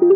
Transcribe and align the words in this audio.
Привет, 0.00 0.12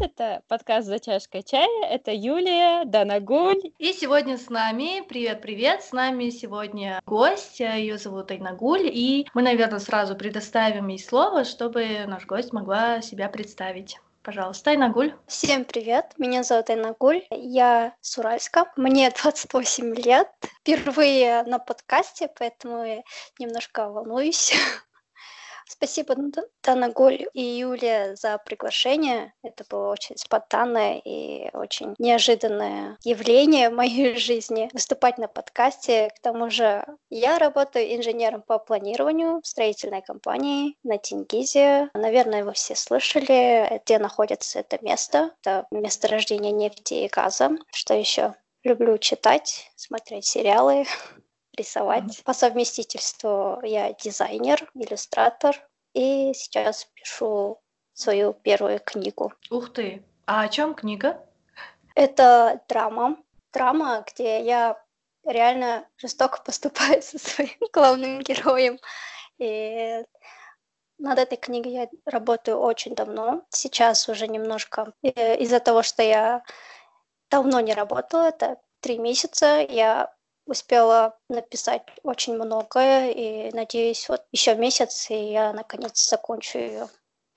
это 0.00 0.42
подкаст 0.48 0.88
«За 0.88 0.98
чашкой 0.98 1.44
чая». 1.44 1.68
Это 1.88 2.10
Юлия, 2.12 2.84
Данагуль. 2.84 3.60
И 3.78 3.92
сегодня 3.92 4.36
с 4.36 4.50
нами, 4.50 5.06
привет-привет, 5.08 5.84
с 5.84 5.92
нами 5.92 6.30
сегодня 6.30 7.00
гость, 7.06 7.60
ее 7.60 7.96
зовут 7.96 8.32
Айнагуль, 8.32 8.90
и 8.92 9.28
мы, 9.34 9.42
наверное, 9.42 9.78
сразу 9.78 10.16
предоставим 10.16 10.88
ей 10.88 10.98
слово, 10.98 11.44
чтобы 11.44 12.06
наш 12.08 12.26
гость 12.26 12.52
могла 12.52 13.02
себя 13.02 13.28
представить. 13.28 14.00
Пожалуйста, 14.22 14.70
Айнагуль. 14.70 15.16
Всем 15.26 15.64
привет, 15.64 16.14
меня 16.16 16.44
зовут 16.44 16.70
Айнагуль, 16.70 17.24
я 17.30 17.96
с 18.00 18.16
Уральска, 18.18 18.66
мне 18.76 19.10
28 19.22 19.96
лет, 19.96 20.28
впервые 20.60 21.42
на 21.42 21.58
подкасте, 21.58 22.30
поэтому 22.38 23.02
немножко 23.40 23.88
волнуюсь. 23.88 24.52
Спасибо, 25.66 26.16
Танаголь 26.60 27.26
и 27.32 27.42
Юлия, 27.42 28.14
за 28.16 28.38
приглашение. 28.38 29.32
Это 29.42 29.64
было 29.68 29.90
очень 29.90 30.16
спонтанное 30.16 31.00
и 31.04 31.48
очень 31.52 31.94
неожиданное 31.98 32.98
явление 33.04 33.70
в 33.70 33.74
моей 33.74 34.16
жизни. 34.16 34.70
Выступать 34.72 35.18
на 35.18 35.28
подкасте. 35.28 36.10
К 36.16 36.20
тому 36.20 36.50
же 36.50 36.84
я 37.10 37.38
работаю 37.38 37.94
инженером 37.94 38.42
по 38.42 38.58
планированию 38.58 39.40
в 39.40 39.46
строительной 39.46 40.02
компании 40.02 40.76
на 40.82 40.98
Тингизе. 40.98 41.90
Наверное, 41.94 42.44
вы 42.44 42.52
все 42.52 42.74
слышали, 42.74 43.80
где 43.84 43.98
находится 43.98 44.60
это 44.60 44.78
место. 44.82 45.32
Это 45.40 45.66
месторождение 45.70 46.52
нефти 46.52 46.94
и 46.94 47.08
газа. 47.08 47.50
Что 47.72 47.94
еще? 47.94 48.34
Люблю 48.64 48.96
читать, 48.98 49.72
смотреть 49.74 50.24
сериалы, 50.24 50.86
рисовать. 51.56 52.22
По 52.24 52.32
совместительству 52.32 53.60
я 53.62 53.92
дизайнер, 53.92 54.70
иллюстратор, 54.74 55.56
и 55.94 56.32
сейчас 56.34 56.86
пишу 56.94 57.60
свою 57.92 58.32
первую 58.32 58.80
книгу. 58.80 59.32
Ух 59.50 59.72
ты! 59.72 60.02
А 60.26 60.42
о 60.42 60.48
чем 60.48 60.74
книга? 60.74 61.24
Это 61.94 62.62
драма. 62.68 63.16
Драма, 63.52 64.04
где 64.06 64.42
я 64.42 64.82
реально 65.24 65.86
жестоко 65.96 66.40
поступаю 66.44 67.02
со 67.02 67.18
своим 67.18 67.58
главным 67.72 68.20
героем. 68.20 68.78
И 69.38 70.04
над 70.98 71.18
этой 71.18 71.36
книгой 71.36 71.72
я 71.72 71.88
работаю 72.06 72.58
очень 72.58 72.94
давно. 72.94 73.42
Сейчас 73.50 74.08
уже 74.08 74.28
немножко 74.28 74.92
э, 75.02 75.36
из-за 75.38 75.60
того, 75.60 75.82
что 75.82 76.02
я 76.02 76.42
давно 77.30 77.60
не 77.60 77.74
работала, 77.74 78.28
это 78.28 78.58
три 78.80 78.98
месяца, 78.98 79.60
я 79.60 80.14
успела 80.46 81.16
написать 81.28 81.82
очень 82.02 82.34
многое, 82.34 83.10
и 83.10 83.52
надеюсь, 83.52 84.08
вот 84.08 84.24
еще 84.32 84.54
месяц, 84.54 85.10
и 85.10 85.32
я 85.32 85.52
наконец 85.52 86.08
закончу 86.08 86.58
ее. 86.58 86.88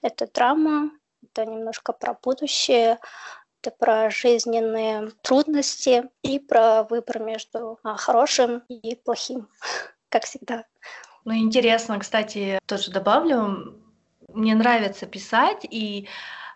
Это 0.02 0.28
драма, 0.32 0.92
это 1.24 1.46
немножко 1.46 1.94
про 1.94 2.14
будущее, 2.14 3.00
это 3.62 3.72
про 3.72 4.10
жизненные 4.10 5.12
трудности 5.22 6.10
и 6.22 6.40
про 6.40 6.84
выбор 6.84 7.20
между 7.20 7.80
а, 7.84 7.96
хорошим 7.96 8.64
и 8.70 8.96
плохим, 8.96 9.48
как 10.10 10.26
всегда. 10.26 10.66
Ну, 11.24 11.34
интересно, 11.34 12.00
кстати, 12.00 12.60
тоже 12.68 12.92
добавлю, 12.92 13.82
мне 14.30 14.54
нравится 14.54 15.06
писать, 15.08 15.66
и 15.70 16.08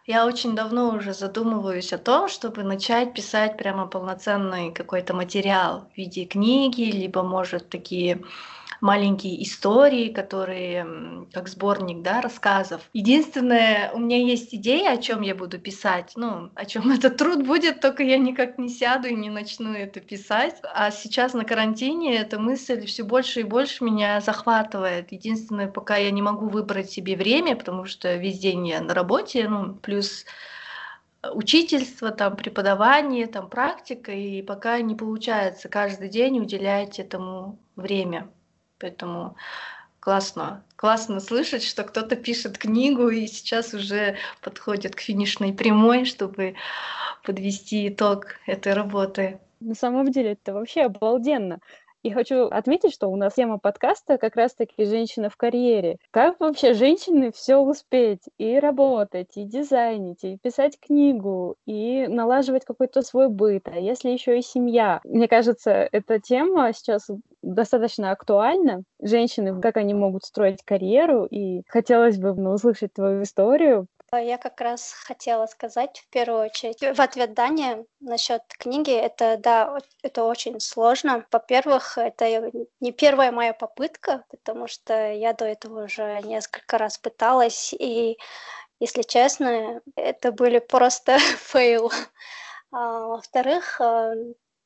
я 0.10 0.26
очень 0.26 0.56
давно 0.56 0.90
уже 0.90 1.14
задумываюсь 1.14 1.94
о 1.94 2.00
том, 2.00 2.30
чтобы 2.30 2.64
начать 2.64 3.14
писать 3.14 3.58
прямо 3.58 3.86
полноценный 3.86 4.72
какой-то 4.72 5.14
материал 5.14 5.88
в 5.94 5.98
виде 5.98 6.26
книги, 6.26 6.82
либо, 6.82 7.22
может, 7.22 7.70
такие 7.70 8.20
маленькие 8.82 9.44
истории, 9.44 10.10
которые 10.10 11.28
как 11.34 11.48
сборник 11.48 12.02
да, 12.02 12.22
рассказов. 12.22 12.82
Единственное, 12.94 13.92
у 13.94 14.00
меня 14.00 14.18
есть 14.18 14.54
идея, 14.56 14.92
о 14.92 14.98
чем 14.98 15.22
я 15.22 15.36
буду 15.36 15.60
писать. 15.60 16.14
Ну, 16.16 16.52
о 16.56 16.66
чем 16.66 16.92
этот 16.92 17.18
труд 17.18 17.46
будет, 17.46 17.82
только 17.82 18.04
я 18.04 18.18
никак 18.18 18.58
не 18.58 18.70
сяду 18.70 19.08
и 19.08 19.16
не 19.16 19.30
начну 19.30 19.74
это 19.74 20.00
писать. 20.00 20.56
А 20.74 20.92
сейчас 20.92 21.34
на 21.34 21.46
карантине 21.46 22.16
эта 22.16 22.40
мысль 22.40 22.86
все 22.86 23.04
больше 23.04 23.42
и 23.42 23.44
больше 23.44 23.84
меня 23.84 24.22
захватывает. 24.22 25.12
Единственное, 25.12 25.68
пока 25.68 25.98
я 25.98 26.12
не 26.12 26.22
могу 26.22 26.48
выбрать 26.50 26.90
себе 26.90 27.16
время, 27.16 27.56
потому 27.56 27.86
что 27.86 28.16
весь 28.16 28.40
день 28.40 28.68
я 28.68 28.82
на 28.82 28.94
работе, 28.94 29.48
ну, 29.48 29.76
плюс 29.76 30.26
учительство, 31.34 32.12
там, 32.12 32.36
преподавание, 32.36 33.28
там, 33.28 33.50
практика, 33.50 34.12
и 34.12 34.42
пока 34.42 34.80
не 34.82 34.96
получается 34.96 35.68
каждый 35.68 36.10
день 36.10 36.40
уделять 36.40 37.00
этому 37.00 37.60
время. 37.76 38.30
Поэтому 38.80 39.36
классно. 40.00 40.64
Классно 40.76 41.20
слышать, 41.20 41.64
что 41.64 41.84
кто-то 41.84 42.16
пишет 42.16 42.58
книгу 42.58 43.10
и 43.10 43.28
сейчас 43.28 43.74
уже 43.74 44.16
подходит 44.42 44.96
к 44.96 45.02
финишной 45.02 45.54
прямой, 45.54 46.06
чтобы 46.06 46.56
подвести 47.24 47.90
итог 47.90 48.28
этой 48.46 48.74
работы. 48.74 49.40
На 49.60 49.76
самом 49.76 50.10
деле 50.10 50.32
это 50.32 50.54
вообще 50.54 50.84
обалденно. 50.84 51.60
И 52.02 52.12
хочу 52.12 52.46
отметить, 52.46 52.94
что 52.94 53.08
у 53.08 53.16
нас 53.18 53.34
тема 53.34 53.60
подкаста 53.60 54.18
как 54.18 54.36
раз-таки 54.38 54.86
«Женщина 54.86 55.30
в 55.30 55.36
карьере». 55.36 55.98
Как 56.12 56.40
вообще 56.40 56.74
женщины 56.74 57.32
все 57.34 57.58
успеть 57.58 58.22
и 58.38 58.58
работать, 58.58 59.36
и 59.36 59.44
дизайнить, 59.44 60.24
и 60.24 60.38
писать 60.38 60.80
книгу, 60.80 61.56
и 61.66 62.08
налаживать 62.08 62.64
какой-то 62.64 63.02
свой 63.02 63.28
быт, 63.28 63.68
а 63.68 63.78
если 63.78 64.10
еще 64.10 64.40
и 64.40 64.42
семья? 64.42 65.02
Мне 65.04 65.28
кажется, 65.28 65.72
эта 65.92 66.20
тема 66.20 66.72
сейчас 66.74 67.10
достаточно 67.42 68.12
актуальна. 68.12 68.84
Женщины, 69.02 69.60
как 69.60 69.78
они 69.78 69.94
могут 69.94 70.24
строить 70.24 70.64
карьеру, 70.64 71.26
и 71.26 71.64
хотелось 71.68 72.18
бы 72.18 72.34
ну, 72.34 72.52
услышать 72.52 72.94
твою 72.94 73.24
историю, 73.24 73.88
я 74.18 74.38
как 74.38 74.60
раз 74.62 74.92
хотела 74.92 75.46
сказать 75.46 76.00
в 76.00 76.10
первую 76.10 76.46
очередь 76.46 76.82
в 76.82 77.02
ответ 77.02 77.34
Дане 77.34 77.86
насчет 78.00 78.44
книги. 78.58 78.92
Это 78.92 79.38
да, 79.38 79.78
это 80.02 80.24
очень 80.24 80.60
сложно. 80.60 81.26
Во-первых, 81.32 81.98
это 81.98 82.52
не 82.80 82.92
первая 82.92 83.32
моя 83.32 83.54
попытка, 83.54 84.26
потому 84.30 84.68
что 84.68 85.12
я 85.12 85.34
до 85.34 85.46
этого 85.46 85.86
уже 85.86 86.22
несколько 86.24 86.78
раз 86.78 86.98
пыталась, 86.98 87.74
и, 87.74 88.18
если 88.80 89.02
честно, 89.04 89.82
это 89.96 90.32
были 90.32 90.60
просто 90.60 91.18
fail. 91.38 91.92
А, 92.72 93.08
во-вторых, 93.08 93.82
а, 93.82 94.14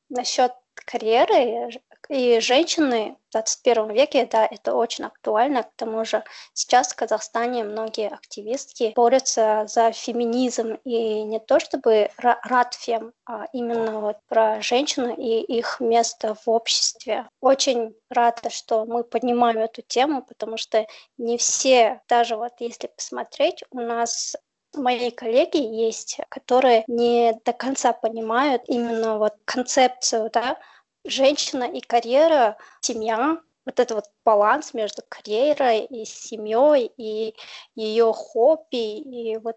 насчет 0.08 0.52
карьеры 0.74 1.70
и 2.08 2.40
женщины 2.40 3.16
в 3.28 3.32
21 3.32 3.92
веке, 3.92 4.28
да, 4.30 4.46
это 4.46 4.74
очень 4.74 5.04
актуально. 5.04 5.62
К 5.62 5.70
тому 5.76 6.04
же 6.04 6.22
сейчас 6.52 6.92
в 6.92 6.96
Казахстане 6.96 7.64
многие 7.64 8.08
активистки 8.08 8.92
борются 8.94 9.64
за 9.66 9.92
феминизм. 9.92 10.78
И 10.84 11.22
не 11.22 11.40
то 11.40 11.58
чтобы 11.60 12.10
радфем, 12.16 13.12
а 13.26 13.46
именно 13.52 14.00
вот 14.00 14.18
про 14.28 14.60
женщину 14.60 15.14
и 15.14 15.40
их 15.40 15.80
место 15.80 16.34
в 16.34 16.48
обществе. 16.48 17.28
Очень 17.40 17.94
рада, 18.10 18.50
что 18.50 18.84
мы 18.84 19.04
поднимаем 19.04 19.58
эту 19.58 19.82
тему, 19.82 20.22
потому 20.22 20.56
что 20.56 20.86
не 21.18 21.38
все, 21.38 22.00
даже 22.08 22.36
вот 22.36 22.52
если 22.58 22.88
посмотреть, 22.88 23.62
у 23.70 23.80
нас 23.80 24.36
мои 24.76 25.10
коллеги 25.10 25.58
есть, 25.58 26.18
которые 26.28 26.84
не 26.86 27.38
до 27.44 27.52
конца 27.52 27.92
понимают 27.92 28.62
именно 28.66 29.18
вот 29.18 29.34
концепцию, 29.44 30.30
да, 30.32 30.58
женщина 31.04 31.64
и 31.64 31.80
карьера, 31.80 32.56
семья, 32.80 33.38
вот 33.64 33.80
этот 33.80 33.90
вот 33.92 34.04
баланс 34.24 34.74
между 34.74 35.02
карьерой 35.08 35.84
и 35.84 36.04
семьей, 36.04 36.90
и 36.96 37.34
ее 37.74 38.12
хобби, 38.12 38.98
и 38.98 39.36
вот, 39.38 39.56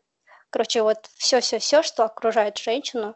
короче, 0.50 0.82
вот 0.82 1.10
все-все-все, 1.18 1.84
что 1.84 2.06
окружает 2.06 2.58
женщину. 2.58 3.16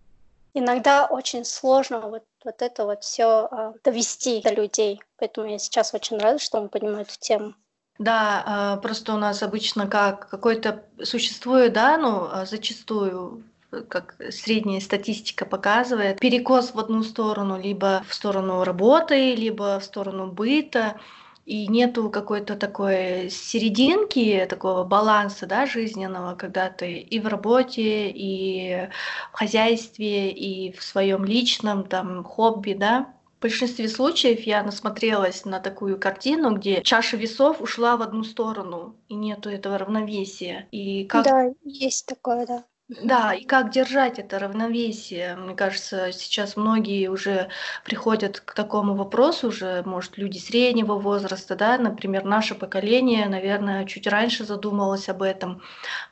Иногда 0.53 1.05
очень 1.05 1.45
сложно 1.45 2.01
вот, 2.01 2.25
вот 2.43 2.61
это 2.61 2.85
вот 2.85 3.03
все 3.03 3.47
э, 3.49 3.73
довести 3.85 4.41
до 4.41 4.53
людей. 4.53 5.01
Поэтому 5.17 5.47
я 5.47 5.57
сейчас 5.57 5.93
очень 5.93 6.17
рада, 6.17 6.39
что 6.39 6.59
он 6.59 6.67
понимает 6.67 7.07
эту 7.07 7.19
тему. 7.19 7.53
Да, 7.99 8.43
а, 8.45 8.77
просто 8.77 9.13
у 9.13 9.17
нас 9.17 9.43
обычно 9.43 9.87
как 9.87 10.27
какой-то 10.27 10.83
существует, 11.03 11.71
да, 11.73 11.97
ну, 11.97 12.27
а, 12.31 12.45
зачастую 12.45 13.43
как 13.87 14.15
средняя 14.29 14.79
статистика 14.79 15.45
показывает, 15.45 16.19
перекос 16.19 16.73
в 16.73 16.79
одну 16.79 17.03
сторону, 17.03 17.59
либо 17.59 18.03
в 18.07 18.13
сторону 18.13 18.63
работы, 18.63 19.35
либо 19.35 19.79
в 19.79 19.83
сторону 19.83 20.27
быта, 20.27 20.99
и 21.45 21.67
нету 21.67 22.09
какой-то 22.09 22.55
такой 22.55 23.29
серединки, 23.29 24.45
такого 24.49 24.83
баланса 24.83 25.47
да, 25.47 25.65
жизненного, 25.65 26.35
когда 26.35 26.69
ты 26.69 26.99
и 26.99 27.19
в 27.19 27.27
работе, 27.27 28.09
и 28.09 28.87
в 29.31 29.37
хозяйстве, 29.37 30.31
и 30.31 30.71
в 30.71 30.83
своем 30.83 31.25
личном 31.25 31.83
там 31.85 32.23
хобби, 32.23 32.73
да, 32.73 33.13
в 33.39 33.41
большинстве 33.41 33.89
случаев 33.89 34.41
я 34.41 34.61
насмотрелась 34.61 35.45
на 35.45 35.59
такую 35.59 35.99
картину, 35.99 36.55
где 36.55 36.83
чаша 36.83 37.17
весов 37.17 37.59
ушла 37.59 37.97
в 37.97 38.03
одну 38.03 38.23
сторону, 38.23 38.95
и 39.07 39.15
нету 39.15 39.49
этого 39.49 39.79
равновесия. 39.79 40.67
И 40.71 41.05
как... 41.05 41.25
Да, 41.25 41.49
есть 41.63 42.05
такое, 42.05 42.45
да. 42.45 42.63
Да, 42.99 43.33
и 43.33 43.45
как 43.45 43.69
держать 43.71 44.19
это 44.19 44.37
равновесие? 44.37 45.37
Мне 45.37 45.55
кажется, 45.55 46.11
сейчас 46.11 46.57
многие 46.57 47.07
уже 47.07 47.47
приходят 47.85 48.41
к 48.41 48.53
такому 48.53 48.95
вопросу, 48.95 49.47
уже, 49.47 49.81
может, 49.85 50.17
люди 50.17 50.37
среднего 50.37 50.95
возраста, 50.95 51.55
да, 51.55 51.77
например, 51.77 52.25
наше 52.25 52.53
поколение, 52.53 53.29
наверное, 53.29 53.85
чуть 53.85 54.07
раньше 54.07 54.43
задумалось 54.43 55.07
об 55.07 55.21
этом, 55.21 55.61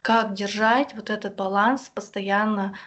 как 0.02 0.34
держать 0.34 0.94
вот 0.96 1.10
этот 1.10 1.36
баланс 1.36 1.92
постоянно 1.94 2.78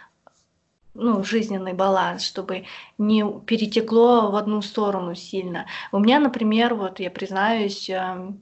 ну, 0.95 1.23
жизненный 1.23 1.73
баланс, 1.73 2.23
чтобы 2.23 2.65
не 2.97 3.23
перетекло 3.41 4.29
в 4.31 4.35
одну 4.35 4.61
сторону 4.61 5.15
сильно. 5.15 5.65
У 5.91 5.99
меня, 5.99 6.19
например, 6.19 6.75
вот 6.75 6.99
я 6.99 7.09
признаюсь, 7.09 7.89
эм, 7.89 8.41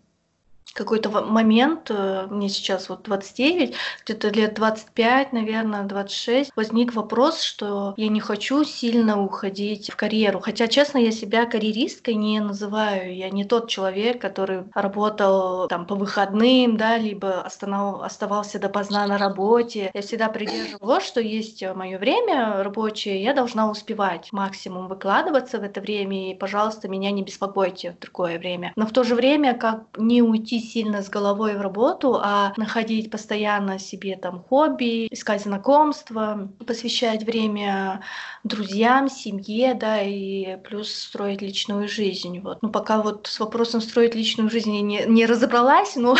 какой-то 0.74 1.10
момент, 1.10 1.90
э, 1.90 2.28
мне 2.30 2.50
сейчас 2.50 2.90
вот 2.90 3.04
29, 3.04 3.76
где-то 4.06 4.30
лет 4.30 4.54
25, 4.54 5.34
наверное, 5.34 5.84
26, 5.84 6.52
возник 6.56 6.94
вопрос, 6.94 7.42
что 7.42 7.94
я 7.98 8.08
не 8.08 8.20
хочу 8.20 8.64
сильно 8.64 9.22
уходить 9.22 9.92
в 9.92 9.96
карьеру. 9.96 10.40
Хотя, 10.40 10.68
честно, 10.68 10.98
я 10.98 11.12
себя 11.12 11.46
карьеристкой 11.46 12.16
не 12.16 12.40
называю. 12.40 13.16
Я 13.16 13.30
не 13.30 13.44
тот 13.44 13.70
человек, 13.70 14.22
который 14.22 14.64
работал 14.74 15.68
там 15.68 15.86
по 15.86 15.96
выходным, 15.96 16.78
да, 16.78 16.98
либо 16.98 17.42
останов... 17.42 18.02
оставался 18.02 18.60
допоздна 18.60 19.08
на 19.08 19.18
работе. 19.18 19.92
Я 19.94 20.02
всегда 20.02 20.30
придерживалась, 20.30 21.06
что 21.06 21.20
есть 21.20 21.64
мое 21.76 21.98
время 21.98 22.64
рабочее, 22.64 23.22
я 23.22 23.34
должна 23.34 23.70
успевать 23.70 24.30
максимум 24.32 24.88
выкладываться 24.88 25.60
в 25.60 25.64
это 25.64 25.82
время, 25.82 26.32
и, 26.32 26.36
пожалуйста, 26.36 26.88
меня 26.88 27.12
не 27.12 27.24
беспокойте 27.24 27.92
в 27.92 28.00
другое 28.00 28.40
время. 28.40 28.74
Но 28.76 28.86
в 28.86 28.92
то 28.92 29.04
же 29.04 29.16
время, 29.16 29.54
как 29.54 29.84
не 29.98 30.22
уйти 30.22 30.61
сильно 30.62 31.02
с 31.02 31.10
головой 31.10 31.58
в 31.58 31.62
работу, 31.62 32.16
а 32.22 32.54
находить 32.58 33.12
постоянно 33.12 33.80
себе 33.80 34.16
там 34.16 34.44
хобби, 34.44 35.08
искать 35.12 35.42
знакомства, 35.42 36.50
посвящать 36.66 37.24
время 37.24 38.02
друзьям, 38.44 39.10
семье, 39.10 39.74
да, 39.74 40.02
и 40.02 40.58
плюс 40.64 40.94
строить 40.94 41.42
личную 41.42 41.88
жизнь. 41.88 42.40
Вот. 42.40 42.62
Ну, 42.62 42.70
пока 42.70 43.02
вот 43.02 43.28
с 43.28 43.40
вопросом 43.40 43.82
строить 43.82 44.16
личную 44.16 44.50
жизнь 44.50 44.76
я 44.76 44.82
не, 44.82 45.04
не 45.06 45.26
разобралась, 45.26 45.96
но 45.96 46.16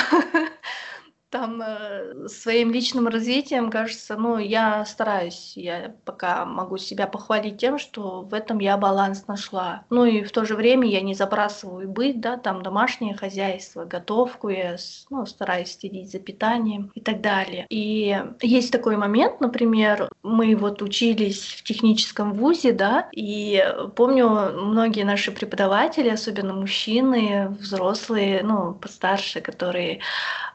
там 1.32 1.62
э, 1.62 2.28
своим 2.28 2.72
личным 2.72 3.08
развитием, 3.08 3.72
кажется, 3.72 4.18
ну, 4.18 4.38
я 4.38 4.86
стараюсь, 4.86 5.54
я 5.56 5.96
пока 6.06 6.46
могу 6.46 6.78
себя 6.78 7.08
похвалить 7.08 7.58
тем, 7.58 7.80
что 7.80 8.22
в 8.22 8.34
этом 8.34 8.60
я 8.60 8.78
баланс 8.78 9.28
нашла. 9.28 9.84
Ну 9.90 10.06
и 10.06 10.24
в 10.24 10.32
то 10.32 10.46
же 10.46 10.56
время 10.56 10.88
я 10.88 11.02
не 11.02 11.14
забрасываю 11.14 11.90
быть, 11.90 12.20
да, 12.20 12.38
там 12.38 12.62
домашнее 12.62 13.16
хозяйство, 13.16 13.86
готовку, 13.86 14.50
я 14.50 14.76
ну, 15.10 15.26
стараюсь 15.26 15.78
следить 15.80 16.12
за 16.12 16.20
питанием 16.20 16.92
и 16.96 17.02
так 17.02 17.22
далее. 17.22 17.66
И 17.70 18.22
есть 18.42 18.72
такой 18.72 18.98
момент, 18.98 19.40
например, 19.40 20.10
мы 20.24 20.56
вот 20.56 20.82
учились 20.82 21.46
в 21.46 21.64
техническом 21.64 22.34
вузе, 22.34 22.74
да, 22.74 23.08
и 23.14 23.64
помню, 23.96 24.28
многие 24.54 25.04
наши 25.04 25.32
преподаватели, 25.32 26.10
особенно 26.10 26.54
мужчины, 26.54 27.56
взрослые, 27.60 28.44
ну, 28.44 28.74
постарше, 28.74 29.40
которые 29.40 30.02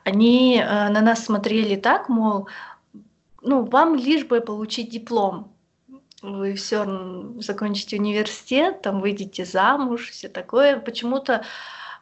они 0.07 0.57
э, 0.57 0.89
на 0.89 1.01
нас 1.01 1.25
смотрели 1.25 1.75
так, 1.75 2.09
мол, 2.09 2.49
ну, 3.43 3.65
вам 3.65 3.97
лишь 3.97 4.25
бы 4.25 4.41
получить 4.41 4.89
диплом. 4.89 5.53
Вы 6.23 6.55
все 6.55 6.87
закончите 7.41 7.97
университет, 7.97 8.83
там 8.83 9.01
выйдете 9.01 9.45
замуж, 9.45 10.11
все 10.11 10.29
такое. 10.29 10.79
Почему-то 10.79 11.45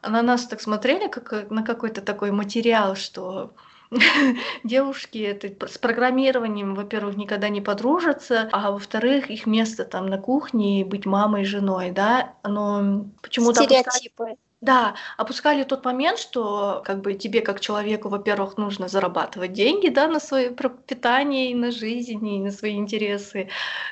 на 0.02 0.20
нас 0.20 0.46
так 0.46 0.60
смотрели, 0.60 1.08
как 1.08 1.50
на 1.50 1.62
какой-то 1.62 2.02
такой 2.02 2.30
материал, 2.30 2.94
что 2.94 3.54
девушки 4.64 5.18
это, 5.18 5.66
с 5.66 5.78
программированием, 5.78 6.74
во-первых, 6.74 7.16
никогда 7.16 7.48
не 7.48 7.62
подружатся, 7.62 8.50
а 8.52 8.70
во-вторых, 8.70 9.30
их 9.30 9.46
место 9.46 9.86
там 9.86 10.08
на 10.08 10.18
кухне 10.18 10.84
быть 10.84 11.06
мамой 11.06 11.42
и 11.42 11.46
женой, 11.46 11.90
да, 11.90 12.34
но 12.46 13.06
почему-то... 13.22 13.64
Стереотипы. 13.64 14.36
Да, 14.64 14.94
опускали 15.18 15.62
тот 15.62 15.84
момент, 15.84 16.18
что 16.18 16.82
как 16.86 17.02
бы 17.02 17.12
тебе 17.12 17.42
как 17.42 17.60
человеку, 17.60 18.08
во-первых, 18.08 18.56
нужно 18.56 18.88
зарабатывать 18.88 19.52
деньги, 19.52 19.90
да, 19.90 20.08
на 20.08 20.20
свое 20.20 20.50
пропитание, 20.52 21.50
и 21.50 21.54
на 21.54 21.70
жизнь, 21.70 22.26
и 22.26 22.38
на 22.38 22.50
свои 22.50 22.76
интересы, 22.76 23.50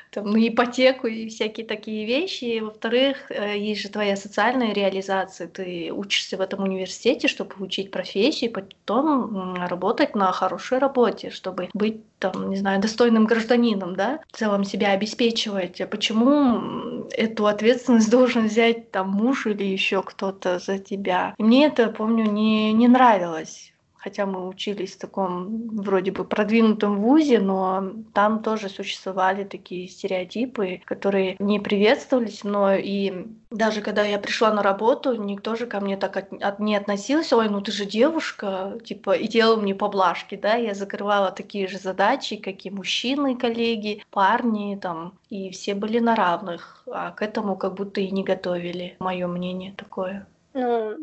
там, 0.09 0.31
на 0.31 0.47
ипотеку 0.47 1.05
и 1.05 1.29
всякие 1.29 1.67
такие 1.67 2.07
вещи. 2.07 2.45
И, 2.45 2.59
во-вторых, 2.59 3.29
э, 3.29 3.55
есть 3.55 3.81
же 3.81 3.89
твоя 3.89 4.15
социальная 4.15 4.73
реализация. 4.73 5.47
Ты 5.47 5.91
учишься 5.93 6.37
в 6.37 6.41
этом 6.41 6.63
университете, 6.63 7.27
чтобы 7.27 7.53
получить 7.53 7.91
профессию, 7.91 8.49
и 8.49 8.53
потом 8.53 9.53
работать 9.53 10.15
на 10.15 10.31
хорошей 10.31 10.79
работе, 10.79 11.29
чтобы 11.29 11.69
быть 11.75 12.01
там, 12.23 12.49
не 12.49 12.55
знаю, 12.55 12.81
достойным 12.81 13.25
гражданином, 13.25 13.95
да, 13.95 14.21
в 14.31 14.37
целом 14.37 14.63
себя 14.63 14.91
обеспечивать. 14.91 15.81
Почему 15.89 17.05
эту 17.11 17.47
ответственность 17.47 18.09
должен 18.17 18.47
взять 18.47 18.91
там 18.91 19.09
муж 19.09 19.45
или 19.45 19.65
еще 19.65 20.01
кто-то 20.01 20.59
за 20.65 20.79
тебя? 20.79 21.35
И 21.37 21.43
мне 21.43 21.65
это, 21.67 21.89
помню, 21.89 22.25
не, 22.25 22.73
не 22.73 22.87
нравилось 22.87 23.73
хотя 24.03 24.25
мы 24.25 24.47
учились 24.49 24.95
в 24.95 24.99
таком 24.99 25.69
вроде 25.77 26.11
бы 26.11 26.25
продвинутом 26.25 26.99
вузе, 26.99 27.39
но 27.39 27.93
там 28.13 28.43
тоже 28.43 28.67
существовали 28.67 29.45
такие 29.45 29.87
стереотипы, 29.87 30.81
которые 30.83 31.37
не 31.39 31.59
приветствовались 31.59 32.43
мной. 32.43 32.81
И 32.83 33.27
даже 33.49 33.81
когда 33.81 34.03
я 34.03 34.19
пришла 34.19 34.51
на 34.51 34.61
работу, 34.61 35.15
никто 35.15 35.55
же 35.55 35.67
ко 35.67 35.79
мне 35.79 35.95
так 35.95 36.17
от, 36.17 36.33
от, 36.33 36.59
не 36.59 36.75
относился, 36.75 37.37
ой, 37.37 37.47
ну 37.47 37.61
ты 37.61 37.71
же 37.71 37.85
девушка, 37.85 38.77
типа, 38.83 39.11
и 39.11 39.27
делал 39.27 39.61
мне 39.61 39.73
поблажки, 39.73 40.35
да, 40.35 40.55
я 40.55 40.73
закрывала 40.73 41.31
такие 41.31 41.67
же 41.67 41.77
задачи, 41.77 42.35
как 42.35 42.65
и 42.65 42.69
мужчины, 42.69 43.37
коллеги, 43.37 44.03
парни, 44.11 44.77
там, 44.81 45.13
и 45.29 45.49
все 45.51 45.75
были 45.75 45.99
на 45.99 46.15
равных, 46.15 46.83
а 46.87 47.11
к 47.11 47.21
этому 47.21 47.55
как 47.55 47.75
будто 47.75 48.01
и 48.01 48.11
не 48.11 48.23
готовили, 48.25 48.97
мое 48.99 49.27
мнение 49.27 49.73
такое. 49.77 50.27
Ну, 50.53 50.97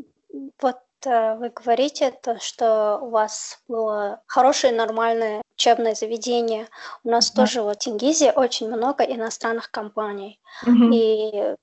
вот 0.61 0.79
Э, 1.07 1.37
вы 1.37 1.51
говорите, 1.51 2.11
то, 2.11 2.39
что 2.41 2.99
у 3.01 3.11
вас 3.11 3.61
было 3.69 4.23
хорошее, 4.27 4.73
нормальное 4.73 5.43
учебное 5.55 5.95
заведение. 5.95 6.69
У 7.05 7.11
нас 7.11 7.31
да. 7.31 7.43
тоже 7.43 7.63
в 7.63 7.75
Тингизе 7.75 8.33
очень 8.33 8.69
много 8.69 9.05
иностранных 9.05 9.71
компаний. 9.71 10.41
Угу. 10.67 10.91
И 10.93 11.55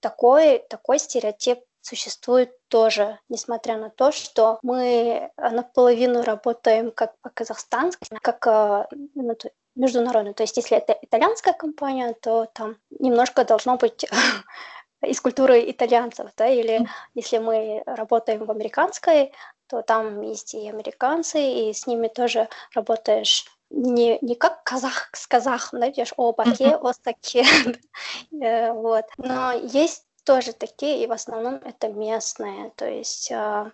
такой, 0.00 0.58
такой 0.68 0.98
стереотип 0.98 1.60
существует 1.80 2.50
тоже, 2.68 3.18
несмотря 3.28 3.76
на 3.76 3.90
то, 3.90 4.10
что 4.12 4.58
мы 4.62 5.30
наполовину 5.36 6.22
работаем 6.22 6.90
как 6.90 7.14
по-казахстански, 7.20 8.08
как 8.22 8.46
э, 8.46 8.86
ну, 9.14 9.36
международно. 9.76 10.34
То 10.34 10.42
есть 10.42 10.56
если 10.56 10.78
это 10.78 10.98
итальянская 11.00 11.52
компания, 11.52 12.14
то 12.20 12.46
там 12.52 12.76
немножко 12.90 13.44
должно 13.44 13.76
быть 13.76 14.06
из 15.02 15.20
культуры 15.20 15.70
итальянцев, 15.70 16.30
да, 16.36 16.46
или 16.46 16.80
mm. 16.80 16.86
если 17.14 17.38
мы 17.38 17.82
работаем 17.86 18.44
в 18.44 18.50
американской, 18.50 19.32
то 19.66 19.82
там 19.82 20.22
есть 20.22 20.54
и 20.54 20.68
американцы, 20.68 21.40
и 21.40 21.72
с 21.72 21.86
ними 21.86 22.08
тоже 22.08 22.48
работаешь 22.74 23.46
не, 23.70 24.18
не 24.22 24.34
как 24.36 24.62
казах 24.62 25.10
с 25.12 25.26
казахом, 25.26 25.80
да, 25.80 25.90
идешь, 25.90 26.14
о, 26.16 26.32
баке, 26.32 26.66
mm-hmm. 26.66 26.88
остаке, 26.88 27.44
э, 28.40 28.72
вот. 28.72 29.04
Но 29.18 29.52
есть 29.52 30.04
тоже 30.24 30.52
такие, 30.52 31.02
и 31.02 31.06
в 31.06 31.12
основном 31.12 31.54
это 31.54 31.88
местные, 31.88 32.70
то 32.76 32.88
есть 32.88 33.30
а, 33.32 33.70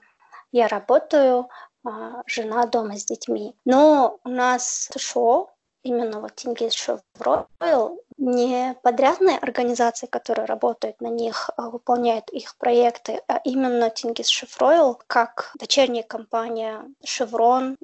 я 0.50 0.68
работаю, 0.68 1.48
а, 1.84 2.22
жена 2.26 2.66
дома 2.66 2.98
с 2.98 3.04
детьми. 3.04 3.54
Но 3.64 4.18
у 4.24 4.28
нас 4.28 4.90
шоу, 4.96 5.50
именно 5.82 6.20
вот 6.20 6.36
Тингис 6.36 6.74
Шевройл, 6.74 8.00
не 8.22 8.76
подрядные 8.82 9.36
организации, 9.36 10.06
которые 10.06 10.46
работают 10.46 11.00
на 11.00 11.08
них, 11.08 11.50
а 11.56 11.70
выполняют 11.70 12.30
их 12.30 12.56
проекты, 12.56 13.20
а 13.26 13.40
именно 13.42 13.90
Тингис 13.90 14.28
Шевройл, 14.28 15.00
как 15.08 15.52
дочерняя 15.58 16.04
компания 16.04 16.84
Chevron, 17.04 17.76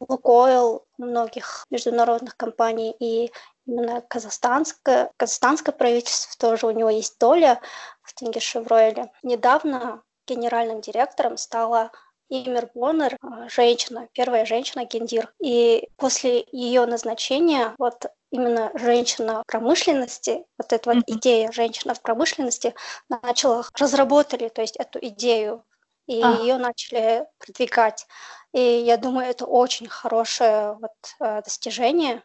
Лукойл, 0.00 0.84
многих 0.98 1.66
международных 1.70 2.36
компаний 2.36 2.94
и 2.98 3.32
именно 3.66 4.00
казахстанское, 4.00 5.10
казахстанское 5.16 5.74
правительство 5.74 6.32
тоже 6.38 6.66
у 6.66 6.70
него 6.70 6.90
есть 6.90 7.18
доля 7.18 7.60
в 8.02 8.14
Тингис 8.14 8.42
Шевройле. 8.42 9.12
Недавно 9.22 10.02
генеральным 10.26 10.80
директором 10.80 11.36
стала 11.36 11.90
Имер 12.28 12.68
Боннер, 12.74 13.16
а, 13.22 13.48
женщина, 13.48 14.08
первая 14.12 14.44
женщина 14.44 14.84
Гендир. 14.84 15.32
И 15.38 15.88
после 15.96 16.44
ее 16.50 16.84
назначения 16.86 17.74
вот 17.78 18.06
именно 18.30 18.70
женщина 18.74 19.42
в 19.42 19.46
промышленности, 19.46 20.44
вот 20.58 20.72
эта 20.72 20.92
вот 20.92 21.04
идея 21.06 21.52
женщина 21.52 21.94
в 21.94 22.02
промышленности 22.02 22.74
начала, 23.08 23.64
разработали, 23.78 24.48
то 24.48 24.60
есть 24.60 24.76
эту 24.76 24.98
идею, 25.00 25.64
и 26.06 26.20
а. 26.20 26.32
ее 26.40 26.56
начали 26.56 27.26
продвигать. 27.38 28.06
И 28.52 28.60
я 28.60 28.96
думаю, 28.96 29.28
это 29.28 29.46
очень 29.46 29.88
хорошее 29.88 30.78
вот 30.80 30.92
э, 31.20 31.42
достижение 31.42 32.22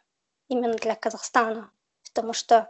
именно 0.47 0.73
для 0.73 0.95
Казахстана, 0.95 1.71
потому 2.03 2.33
что 2.33 2.69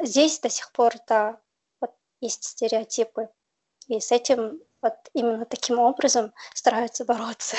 здесь 0.00 0.40
до 0.40 0.48
сих 0.48 0.72
пор 0.72 0.94
да, 1.06 1.40
вот 1.80 1.92
есть 2.20 2.44
стереотипы, 2.44 3.28
и 3.86 4.00
с 4.00 4.12
этим 4.12 4.60
вот 4.82 4.94
именно 5.14 5.44
таким 5.44 5.78
образом 5.78 6.32
стараются 6.54 7.04
бороться. 7.04 7.56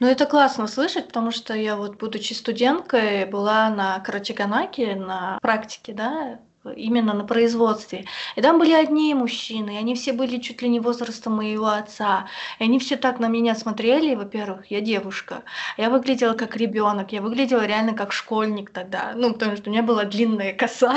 Ну, 0.00 0.06
это 0.06 0.26
классно 0.26 0.66
слышать, 0.66 1.08
потому 1.08 1.30
что 1.30 1.54
я 1.54 1.76
вот, 1.76 1.96
будучи 1.96 2.32
студенткой, 2.32 3.26
была 3.26 3.68
на 3.70 4.00
Карачаганаке, 4.00 4.94
на 4.94 5.38
практике, 5.42 5.92
да, 5.92 6.40
именно 6.74 7.14
на 7.14 7.24
производстве. 7.24 8.06
И 8.34 8.42
там 8.42 8.58
были 8.58 8.72
одни 8.72 9.14
мужчины, 9.14 9.74
и 9.74 9.76
они 9.76 9.94
все 9.94 10.12
были 10.12 10.38
чуть 10.38 10.62
ли 10.62 10.68
не 10.68 10.80
возраста 10.80 11.30
моего 11.30 11.68
отца. 11.68 12.28
И 12.58 12.64
они 12.64 12.78
все 12.78 12.96
так 12.96 13.20
на 13.20 13.28
меня 13.28 13.54
смотрели, 13.54 14.14
во-первых, 14.14 14.70
я 14.70 14.80
девушка. 14.80 15.44
Я 15.76 15.90
выглядела 15.90 16.34
как 16.34 16.56
ребенок, 16.56 17.12
я 17.12 17.22
выглядела 17.22 17.64
реально 17.64 17.94
как 17.94 18.12
школьник 18.12 18.70
тогда. 18.70 19.12
Ну, 19.14 19.32
потому 19.34 19.56
что 19.56 19.70
у 19.70 19.72
меня 19.72 19.82
была 19.82 20.04
длинная 20.04 20.54
коса, 20.54 20.96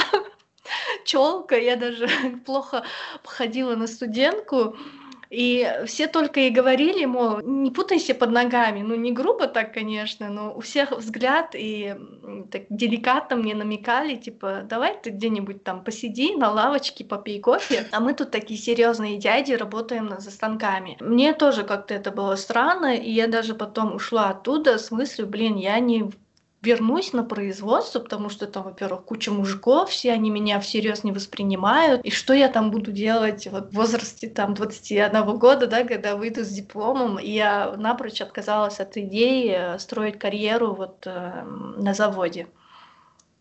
челка, 1.05 1.55
я 1.55 1.75
даже 1.75 2.07
плохо 2.45 2.83
походила 3.23 3.75
на 3.75 3.87
студентку. 3.87 4.75
И 5.29 5.71
все 5.85 6.07
только 6.07 6.39
и 6.39 6.49
говорили, 6.49 7.05
мол, 7.05 7.39
не 7.41 7.69
путайся 7.69 8.15
под 8.15 8.31
ногами. 8.31 8.81
Ну, 8.81 8.95
не 8.95 9.11
грубо 9.11 9.47
так, 9.47 9.73
конечно, 9.73 10.29
но 10.29 10.53
у 10.55 10.61
всех 10.61 10.91
взгляд 10.91 11.51
и 11.53 11.95
так 12.51 12.63
деликатно 12.69 13.35
мне 13.35 13.53
намекали, 13.53 14.15
типа, 14.15 14.61
давай 14.63 14.97
ты 14.99 15.11
где-нибудь 15.11 15.63
там 15.63 15.83
посиди 15.83 16.35
на 16.35 16.51
лавочке, 16.51 17.05
попей 17.05 17.39
кофе, 17.39 17.87
а 17.91 17.99
мы 17.99 18.15
тут 18.15 18.31
такие 18.31 18.59
серьезные 18.59 19.17
дяди, 19.17 19.53
работаем 19.53 20.09
за 20.19 20.31
станками. 20.31 20.97
Мне 20.99 21.33
тоже 21.33 21.63
как-то 21.63 21.93
это 21.93 22.09
было 22.09 22.35
странно, 22.35 22.95
и 22.95 23.11
я 23.11 23.27
даже 23.27 23.53
потом 23.53 23.95
ушла 23.95 24.29
оттуда 24.29 24.79
с 24.79 24.89
мыслью, 24.89 25.27
блин, 25.27 25.57
я 25.57 25.79
не 25.79 26.09
вернусь 26.61 27.13
на 27.13 27.23
производство, 27.23 27.99
потому 27.99 28.29
что 28.29 28.45
там, 28.45 28.63
во-первых, 28.63 29.05
куча 29.05 29.31
мужиков, 29.31 29.89
все 29.89 30.11
они 30.11 30.29
меня 30.29 30.59
всерьез 30.59 31.03
не 31.03 31.11
воспринимают, 31.11 32.03
и 32.03 32.11
что 32.11 32.33
я 32.33 32.49
там 32.49 32.69
буду 32.71 32.91
делать 32.91 33.47
вот 33.47 33.71
в 33.71 33.75
возрасте 33.75 34.27
там 34.29 34.53
21 34.53 35.37
года, 35.37 35.67
да, 35.67 35.83
когда 35.83 36.15
выйду 36.15 36.43
с 36.43 36.49
дипломом, 36.49 37.17
и 37.17 37.29
я 37.29 37.75
напрочь 37.77 38.21
отказалась 38.21 38.79
от 38.79 38.97
идеи 38.97 39.75
э, 39.75 39.79
строить 39.79 40.19
карьеру 40.19 40.73
вот 40.73 41.07
э, 41.07 41.43
на 41.43 41.93
заводе. 41.93 42.47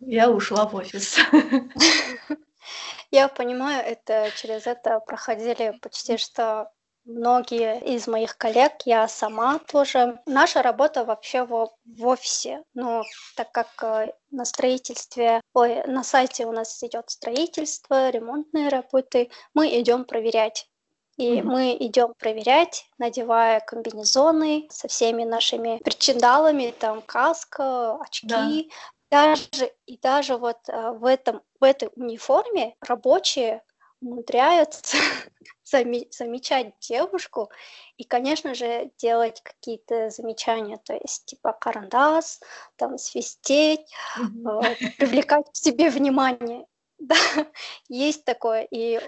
Я 0.00 0.30
ушла 0.30 0.66
в 0.66 0.74
офис. 0.76 1.16
Я 3.10 3.28
понимаю, 3.28 3.82
это 3.86 4.30
через 4.36 4.66
это 4.66 5.00
проходили 5.00 5.72
почти 5.80 6.18
что 6.18 6.70
многие 7.08 7.80
из 7.80 8.06
моих 8.06 8.36
коллег, 8.36 8.72
я 8.84 9.08
сама 9.08 9.58
тоже. 9.58 10.20
Наша 10.26 10.62
работа 10.62 11.04
вообще 11.04 11.44
в, 11.44 11.70
в 11.84 12.06
офисе, 12.06 12.62
но 12.74 13.02
так 13.34 13.50
как 13.50 13.68
э, 13.82 14.12
на 14.30 14.44
строительстве, 14.44 15.40
ой, 15.54 15.82
на 15.86 16.04
сайте 16.04 16.46
у 16.46 16.52
нас 16.52 16.82
идет 16.82 17.10
строительство, 17.10 18.10
ремонтные 18.10 18.68
работы, 18.68 19.30
мы 19.54 19.68
идем 19.80 20.04
проверять. 20.04 20.68
И 21.16 21.38
mm-hmm. 21.38 21.42
мы 21.42 21.76
идем 21.80 22.12
проверять, 22.16 22.86
надевая 22.98 23.58
комбинезоны 23.60 24.68
со 24.70 24.86
всеми 24.86 25.24
нашими 25.24 25.78
причиндалами, 25.78 26.72
там 26.78 27.02
каска, 27.02 27.96
очки. 28.00 28.70
Да. 29.10 29.34
Даже 29.34 29.72
и 29.86 29.98
даже 29.98 30.36
вот 30.36 30.58
э, 30.68 30.90
в 30.92 31.04
этом 31.06 31.42
в 31.58 31.64
этой 31.64 31.88
униформе 31.96 32.76
рабочие 32.80 33.62
умудряются 34.00 34.96
заме- 35.72 36.08
замечать 36.10 36.72
девушку 36.80 37.50
и, 37.96 38.04
конечно 38.04 38.54
же, 38.54 38.90
делать 38.98 39.42
какие-то 39.42 40.10
замечания, 40.10 40.78
то 40.84 40.94
есть 40.94 41.26
типа 41.26 41.52
карандас, 41.52 42.40
там 42.76 42.98
свистеть, 42.98 43.86
э, 44.18 44.74
привлекать 44.98 45.50
к 45.52 45.56
себе 45.56 45.90
внимание. 45.90 46.66
Да, 47.00 47.14
есть 47.88 48.24
такое. 48.24 48.66
И 48.72 49.00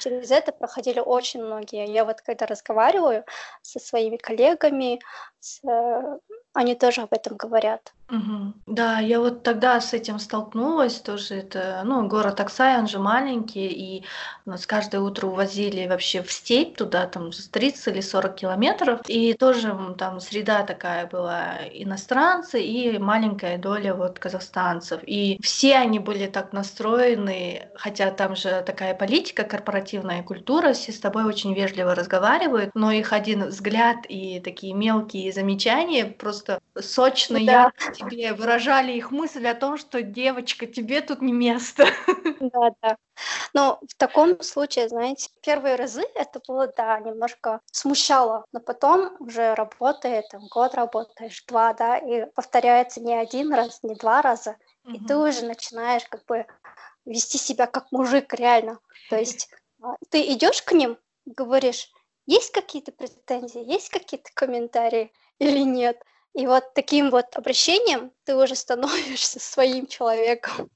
через 0.00 0.32
это 0.32 0.50
проходили 0.50 0.98
очень 0.98 1.44
многие. 1.44 1.86
Я 1.88 2.04
вот 2.04 2.20
когда 2.20 2.44
разговариваю 2.44 3.24
со 3.62 3.78
своими 3.78 4.16
коллегами, 4.16 4.98
с, 5.38 5.62
э, 5.62 6.18
они 6.56 6.74
тоже 6.74 7.02
об 7.02 7.12
этом 7.12 7.36
говорят. 7.36 7.92
Мгм. 8.08 8.54
Да, 8.66 9.00
я 9.00 9.18
вот 9.18 9.42
тогда 9.42 9.80
с 9.80 9.92
этим 9.92 10.20
столкнулась 10.20 11.00
тоже. 11.00 11.34
Это, 11.34 11.82
ну, 11.84 12.06
город 12.06 12.38
Аксай, 12.40 12.78
он 12.78 12.86
же 12.86 13.00
маленький, 13.00 13.66
и 13.66 14.04
нас 14.44 14.64
каждое 14.64 15.00
утро 15.00 15.26
увозили 15.26 15.88
вообще 15.88 16.22
в 16.22 16.30
степь 16.30 16.76
туда, 16.76 17.08
там, 17.08 17.32
с 17.32 17.48
30 17.48 17.88
или 17.88 18.00
40 18.00 18.36
километров. 18.36 19.00
И 19.08 19.34
тоже 19.34 19.76
там 19.98 20.20
среда 20.20 20.62
такая 20.62 21.06
была, 21.08 21.58
иностранцы 21.72 22.62
и 22.62 22.96
маленькая 22.98 23.58
доля 23.58 23.92
вот 23.94 24.20
казахстанцев. 24.20 25.00
И 25.04 25.40
все 25.42 25.74
они 25.74 25.98
были 25.98 26.28
так 26.28 26.52
настроены, 26.52 27.70
хотя 27.74 28.12
там 28.12 28.36
же 28.36 28.62
такая 28.64 28.94
политика, 28.94 29.42
корпоративная 29.42 30.22
культура, 30.22 30.74
все 30.74 30.92
с 30.92 31.00
тобой 31.00 31.24
очень 31.24 31.54
вежливо 31.54 31.96
разговаривают, 31.96 32.70
но 32.74 32.92
их 32.92 33.12
один 33.12 33.46
взгляд 33.46 33.96
и 34.08 34.38
такие 34.38 34.74
мелкие 34.74 35.32
замечания 35.32 36.04
просто 36.06 36.45
сочно, 36.78 37.38
Да. 37.44 37.52
ярко 37.52 37.92
тебе 37.92 38.32
выражали 38.32 38.92
их 38.92 39.10
мысль 39.10 39.46
о 39.46 39.54
том, 39.54 39.76
что 39.76 40.02
девочка, 40.02 40.66
тебе 40.66 41.00
тут 41.00 41.22
не 41.22 41.32
место. 41.32 41.86
Да, 42.40 42.70
да. 42.82 42.96
Но 43.54 43.78
в 43.88 43.94
таком 43.96 44.42
случае, 44.42 44.88
знаете, 44.88 45.30
первые 45.42 45.76
разы 45.76 46.04
это 46.14 46.40
было, 46.46 46.66
да, 46.76 46.98
немножко 47.00 47.60
смущало, 47.72 48.44
но 48.52 48.60
потом 48.60 49.16
уже 49.20 49.54
работает, 49.54 50.28
там, 50.30 50.46
год 50.48 50.74
работаешь, 50.74 51.42
два, 51.48 51.72
да, 51.72 51.96
и 51.96 52.26
повторяется 52.34 53.00
не 53.00 53.14
один 53.14 53.54
раз, 53.54 53.80
не 53.82 53.94
два 53.94 54.20
раза, 54.20 54.56
и 54.92 54.98
ты 54.98 55.16
уже 55.16 55.46
начинаешь 55.46 56.04
как 56.08 56.24
бы 56.26 56.46
вести 57.06 57.38
себя 57.38 57.66
как 57.66 57.90
мужик 57.90 58.34
реально. 58.34 58.80
То 59.08 59.16
есть 59.16 59.48
а, 59.82 59.94
ты 60.10 60.20
идешь 60.32 60.62
к 60.62 60.72
ним, 60.72 60.98
говоришь, 61.24 61.90
есть 62.26 62.52
какие-то 62.52 62.92
претензии, 62.92 63.64
есть 63.64 63.88
какие-то 63.88 64.30
комментарии 64.34 65.12
или 65.38 65.60
нет? 65.60 66.02
И 66.36 66.46
вот 66.46 66.74
таким 66.74 67.10
вот 67.10 67.34
обращением 67.34 68.12
ты 68.24 68.36
уже 68.36 68.54
становишься 68.56 69.40
своим 69.40 69.86
человеком. 69.86 70.70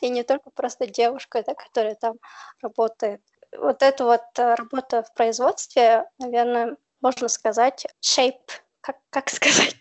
И 0.00 0.08
не 0.08 0.22
только 0.22 0.50
просто 0.50 0.86
девушкой, 0.86 1.42
да, 1.44 1.54
которая 1.54 1.96
там 1.96 2.16
работает. 2.62 3.20
Вот 3.58 3.82
эта 3.82 4.04
вот 4.04 4.22
э, 4.38 4.54
работа 4.54 5.02
в 5.02 5.12
производстве, 5.14 6.04
наверное, 6.18 6.76
можно 7.00 7.26
сказать, 7.26 7.84
shape, 8.00 8.48
как, 8.80 8.96
как 9.10 9.28
сказать 9.30 9.76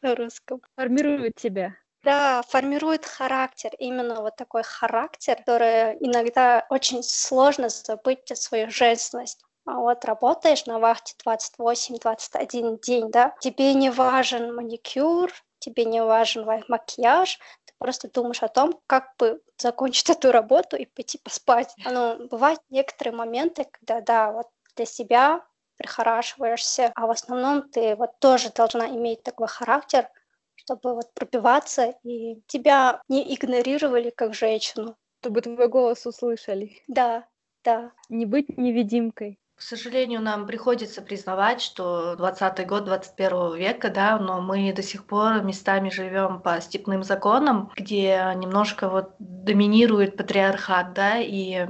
на 0.00 0.14
русском? 0.14 0.62
Формирует 0.74 1.36
тебя. 1.36 1.74
Да, 2.02 2.42
формирует 2.48 3.04
характер, 3.04 3.72
именно 3.78 4.22
вот 4.22 4.36
такой 4.36 4.62
характер, 4.62 5.36
который 5.36 5.98
иногда 6.00 6.66
очень 6.70 7.02
сложно 7.02 7.68
забыть 7.68 8.26
свою 8.38 8.70
женственность. 8.70 9.42
А 9.42 9.49
вот 9.78 10.04
работаешь 10.04 10.66
на 10.66 10.78
вахте 10.78 11.14
28-21 11.24 12.80
день, 12.80 13.10
да, 13.10 13.34
тебе 13.40 13.74
не 13.74 13.90
важен 13.90 14.54
маникюр, 14.54 15.32
тебе 15.58 15.84
не 15.84 16.02
важен 16.02 16.46
макияж, 16.68 17.38
ты 17.64 17.74
просто 17.78 18.10
думаешь 18.10 18.42
о 18.42 18.48
том, 18.48 18.80
как 18.86 19.14
бы 19.18 19.40
закончить 19.58 20.10
эту 20.10 20.32
работу 20.32 20.76
и 20.76 20.86
пойти 20.86 21.18
поспать. 21.18 21.74
Ну, 21.84 22.26
бывают 22.28 22.60
некоторые 22.70 23.14
моменты, 23.14 23.66
когда, 23.70 24.00
да, 24.00 24.32
вот 24.32 24.48
для 24.76 24.86
себя 24.86 25.44
прихорашиваешься, 25.76 26.92
а 26.94 27.06
в 27.06 27.10
основном 27.10 27.68
ты 27.70 27.96
вот 27.96 28.18
тоже 28.18 28.50
должна 28.50 28.88
иметь 28.88 29.22
такой 29.22 29.48
характер, 29.48 30.08
чтобы 30.54 30.94
вот 30.94 31.12
пробиваться 31.14 31.94
и 32.02 32.42
тебя 32.46 33.00
не 33.08 33.34
игнорировали 33.34 34.10
как 34.10 34.34
женщину. 34.34 34.96
Чтобы 35.20 35.40
твой 35.40 35.68
голос 35.68 36.04
услышали. 36.06 36.82
Да, 36.86 37.26
да. 37.64 37.92
Не 38.10 38.26
быть 38.26 38.58
невидимкой. 38.58 39.39
К 39.60 39.62
сожалению, 39.62 40.22
нам 40.22 40.46
приходится 40.46 41.02
признавать, 41.02 41.60
что 41.60 42.16
20 42.16 42.66
год 42.66 42.86
21 42.86 43.56
века, 43.56 43.90
да, 43.90 44.18
но 44.18 44.40
мы 44.40 44.72
до 44.72 44.82
сих 44.82 45.04
пор 45.04 45.42
местами 45.42 45.90
живем 45.90 46.40
по 46.40 46.58
степным 46.62 47.02
законам, 47.02 47.70
где 47.76 48.32
немножко 48.36 48.88
вот 48.88 49.10
доминирует 49.18 50.16
патриархат, 50.16 50.94
да, 50.94 51.18
и 51.18 51.68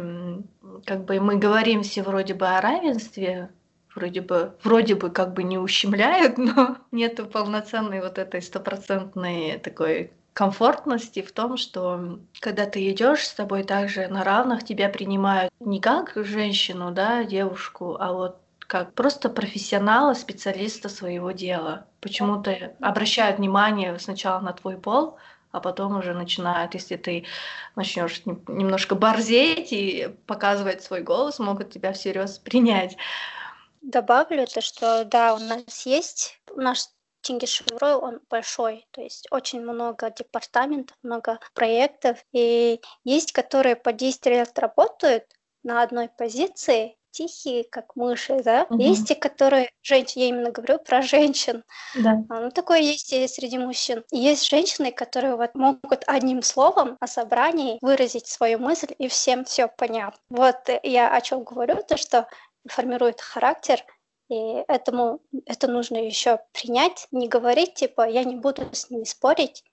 как 0.87 1.05
бы 1.05 1.19
мы 1.19 1.35
говорим 1.35 1.83
все 1.83 2.05
вроде 2.05 2.35
бы 2.35 2.47
о 2.47 2.61
равенстве, 2.61 3.51
вроде 3.93 4.21
бы, 4.21 4.55
вроде 4.63 4.95
бы 4.95 5.11
как 5.11 5.35
бы 5.35 5.43
не 5.43 5.59
ущемляют, 5.59 6.39
но 6.39 6.77
нету 6.93 7.27
полноценной 7.27 8.03
вот 8.03 8.19
этой 8.19 8.41
стопроцентной 8.41 9.59
такой 9.59 10.13
комфортности 10.33 11.23
в 11.23 11.33
том, 11.33 11.57
что 11.57 12.19
когда 12.41 12.67
ты 12.67 12.91
идешь 12.91 13.27
с 13.27 13.35
тобой 13.35 13.65
также 13.65 14.09
на 14.09 14.25
равных, 14.25 14.65
тебя 14.65 14.89
принимают 14.89 15.53
не 15.61 15.81
как 15.81 16.13
женщину, 16.15 16.91
да, 16.93 17.25
девушку, 17.25 17.97
а 17.99 18.13
вот 18.13 18.39
как 18.59 18.95
просто 18.95 19.29
профессионала, 19.29 20.15
специалиста 20.15 20.89
своего 20.89 21.33
дела. 21.33 21.87
Почему-то 22.01 22.73
обращают 22.81 23.39
внимание 23.39 23.99
сначала 23.99 24.41
на 24.41 24.53
твой 24.53 24.77
пол, 24.77 25.19
а 25.51 25.59
потом 25.59 25.97
уже 25.99 26.15
начинают, 26.15 26.75
если 26.75 26.97
ты 26.97 27.27
начнешь 27.75 28.23
немножко 28.25 28.95
борзеть 28.95 29.73
и 29.73 30.15
показывать 30.27 30.85
свой 30.85 31.03
голос, 31.03 31.41
могут 31.41 31.73
тебя 31.73 31.93
всерьез 31.93 32.39
принять. 32.39 32.97
Добавлю 33.83 34.47
то, 34.47 34.61
что 34.61 35.05
да, 35.05 35.35
у 35.35 35.39
нас 35.39 35.85
есть 35.85 36.39
наш 36.55 36.85
Чингишеврой, 37.23 37.95
он 37.95 38.21
большой, 38.29 38.87
то 38.91 39.01
есть 39.01 39.27
очень 39.31 39.61
много 39.61 40.11
департаментов, 40.11 40.97
много 41.03 41.39
проектов, 41.55 42.25
и 42.33 42.81
есть, 43.05 43.33
которые 43.33 43.77
по 43.77 43.93
10 43.93 44.27
лет 44.27 44.59
работают 44.59 45.25
на 45.63 45.83
одной 45.83 46.09
позиции, 46.09 46.97
тихие, 47.11 47.65
как 47.65 47.97
мыши, 47.97 48.41
да. 48.43 48.67
Угу. 48.71 48.81
Есть 48.81 49.09
те, 49.09 49.15
которые 49.15 49.71
женщины, 49.83 50.23
я 50.23 50.29
именно 50.29 50.51
говорю 50.51 50.79
про 50.79 51.03
женщин. 51.03 51.65
Да. 51.95 52.23
А, 52.29 52.41
ну, 52.41 52.51
такое 52.51 52.79
есть 52.79 53.13
и 53.13 53.27
среди 53.27 53.59
мужчин. 53.59 54.05
И 54.11 54.19
есть 54.19 54.49
женщины, 54.49 54.93
которые 54.93 55.37
вот 55.37 55.55
могут 55.55 56.05
одним 56.07 56.43
словом 56.43 56.97
о 57.01 57.07
собрании 57.07 57.79
выразить 57.83 58.27
свою 58.27 58.59
мысль, 58.59 58.95
и 58.99 59.09
всем 59.09 59.45
все 59.45 59.69
понятно. 59.69 60.21
Вот 60.31 60.57
я 60.83 61.13
о 61.13 61.21
чем 61.21 61.45
говорю, 61.45 61.83
то, 61.87 61.97
что 61.97 62.29
формирует 62.67 63.21
характер, 63.21 63.83
и 64.31 64.65
этому 64.69 65.21
это 65.45 65.67
нужно 65.67 65.97
еще 65.97 66.41
принять, 66.53 67.09
не 67.11 67.29
говорить, 67.29 67.75
типа, 67.75 68.09
я 68.09 68.25
не 68.25 68.37
буду 68.37 68.69
с 68.73 68.89
ними 68.89 69.05
спорить. 69.05 69.65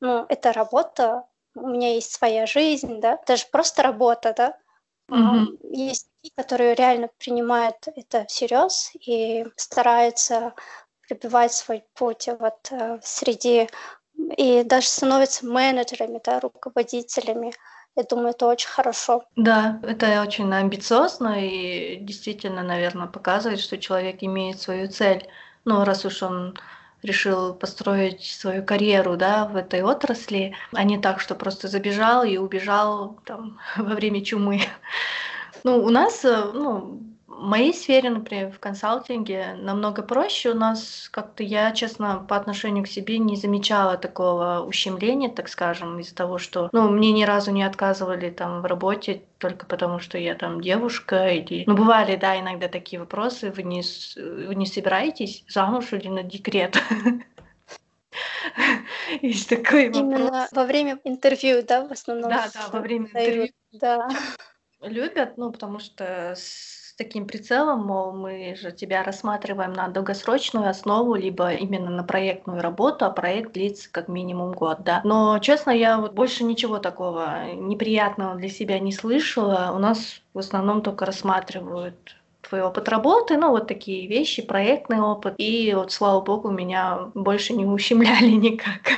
Ну, 0.00 0.24
это 0.28 0.52
работа, 0.52 1.26
у 1.54 1.68
меня 1.68 1.92
есть 1.94 2.12
своя 2.12 2.46
жизнь, 2.46 3.00
да, 3.00 3.18
это 3.22 3.36
же 3.36 3.44
просто 3.52 3.82
работа, 3.82 4.34
да. 4.36 4.56
Mm-hmm. 5.10 5.58
Есть 5.72 6.08
такие, 6.16 6.32
которые 6.34 6.74
реально 6.74 7.10
принимают 7.18 7.76
это 7.94 8.24
всерьез 8.26 8.92
и 8.94 9.44
стараются 9.56 10.54
пробивать 11.06 11.52
свой 11.52 11.84
путь 11.94 12.28
вот 12.38 12.68
э, 12.70 13.00
среди 13.02 13.68
и 14.36 14.62
даже 14.62 14.86
становятся 14.86 15.46
менеджерами, 15.46 16.20
да, 16.24 16.40
руководителями. 16.40 17.52
Я 17.96 18.04
думаю, 18.04 18.30
это 18.30 18.46
очень 18.46 18.68
хорошо. 18.68 19.24
Да, 19.36 19.80
это 19.82 20.22
очень 20.22 20.52
амбициозно 20.52 21.44
и 21.44 21.96
действительно, 21.96 22.62
наверное, 22.62 23.08
показывает, 23.08 23.60
что 23.60 23.78
человек 23.78 24.18
имеет 24.20 24.60
свою 24.60 24.88
цель. 24.88 25.28
Ну, 25.64 25.84
раз 25.84 26.04
уж 26.04 26.22
он 26.22 26.56
решил 27.02 27.54
построить 27.54 28.22
свою 28.24 28.64
карьеру 28.64 29.16
да, 29.16 29.46
в 29.46 29.56
этой 29.56 29.82
отрасли, 29.82 30.54
а 30.72 30.84
не 30.84 30.98
так, 30.98 31.20
что 31.20 31.34
просто 31.34 31.68
забежал 31.68 32.24
и 32.24 32.36
убежал 32.36 33.18
там, 33.24 33.58
во 33.76 33.94
время 33.94 34.24
чумы. 34.24 34.60
Ну, 35.64 35.84
у 35.84 35.90
нас, 35.90 36.24
э, 36.24 36.44
ну, 36.54 37.00
в 37.30 37.42
моей 37.42 37.72
сфере, 37.72 38.10
например, 38.10 38.50
в 38.50 38.58
консалтинге 38.58 39.54
намного 39.56 40.02
проще. 40.02 40.50
У 40.50 40.54
нас 40.54 41.08
как-то 41.12 41.44
я, 41.44 41.70
честно, 41.70 42.24
по 42.28 42.36
отношению 42.36 42.84
к 42.84 42.88
себе 42.88 43.18
не 43.18 43.36
замечала 43.36 43.96
такого 43.96 44.64
ущемления, 44.66 45.28
так 45.28 45.48
скажем, 45.48 46.00
из-за 46.00 46.14
того, 46.14 46.38
что, 46.38 46.68
ну, 46.72 46.90
мне 46.90 47.12
ни 47.12 47.22
разу 47.22 47.52
не 47.52 47.62
отказывали 47.62 48.30
там 48.30 48.62
в 48.62 48.66
работе 48.66 49.22
только 49.38 49.64
потому, 49.64 50.00
что 50.00 50.18
я 50.18 50.34
там 50.34 50.60
девушка 50.60 51.28
или... 51.28 51.62
Ну, 51.66 51.76
бывали, 51.76 52.16
да, 52.16 52.38
иногда 52.38 52.66
такие 52.66 52.98
вопросы. 52.98 53.52
Вы 53.52 53.62
не, 53.62 53.82
вы 54.46 54.54
не 54.56 54.66
собираетесь 54.66 55.44
замуж 55.48 55.92
или 55.92 56.08
на 56.08 56.24
декрет? 56.24 56.82
Есть 59.22 59.48
такой 59.48 59.86
вопрос. 59.86 60.02
Именно 60.02 60.48
во 60.50 60.64
время 60.64 60.98
интервью, 61.04 61.62
да, 61.62 61.86
в 61.86 61.92
основном? 61.92 62.28
Да, 62.28 62.50
да, 62.52 62.66
во 62.72 62.80
время 62.80 63.06
интервью. 63.06 63.48
Да. 63.72 64.08
Любят, 64.82 65.36
ну, 65.36 65.52
потому 65.52 65.78
что 65.78 66.34
таким 67.00 67.24
прицелом, 67.24 67.86
мол, 67.86 68.12
мы 68.12 68.54
же 68.60 68.72
тебя 68.72 69.02
рассматриваем 69.02 69.72
на 69.72 69.88
долгосрочную 69.88 70.68
основу, 70.68 71.14
либо 71.14 71.50
именно 71.54 71.88
на 71.90 72.04
проектную 72.04 72.60
работу, 72.60 73.06
а 73.06 73.10
проект 73.10 73.54
длится 73.54 73.90
как 73.90 74.08
минимум 74.08 74.52
год, 74.52 74.82
да. 74.84 75.00
Но, 75.02 75.38
честно, 75.38 75.70
я 75.70 75.96
вот 75.96 76.12
больше 76.12 76.44
ничего 76.44 76.78
такого 76.78 77.54
неприятного 77.54 78.34
для 78.34 78.50
себя 78.50 78.78
не 78.78 78.92
слышала. 78.92 79.72
У 79.74 79.78
нас 79.78 80.20
в 80.34 80.38
основном 80.40 80.82
только 80.82 81.06
рассматривают 81.06 82.16
твой 82.42 82.60
опыт 82.60 82.86
работы, 82.90 83.38
ну, 83.38 83.48
вот 83.48 83.66
такие 83.66 84.06
вещи, 84.06 84.42
проектный 84.42 85.00
опыт. 85.00 85.36
И 85.38 85.72
вот, 85.74 85.92
слава 85.92 86.20
богу, 86.20 86.50
меня 86.50 87.10
больше 87.14 87.54
не 87.54 87.64
ущемляли 87.64 88.30
никак 88.46 88.92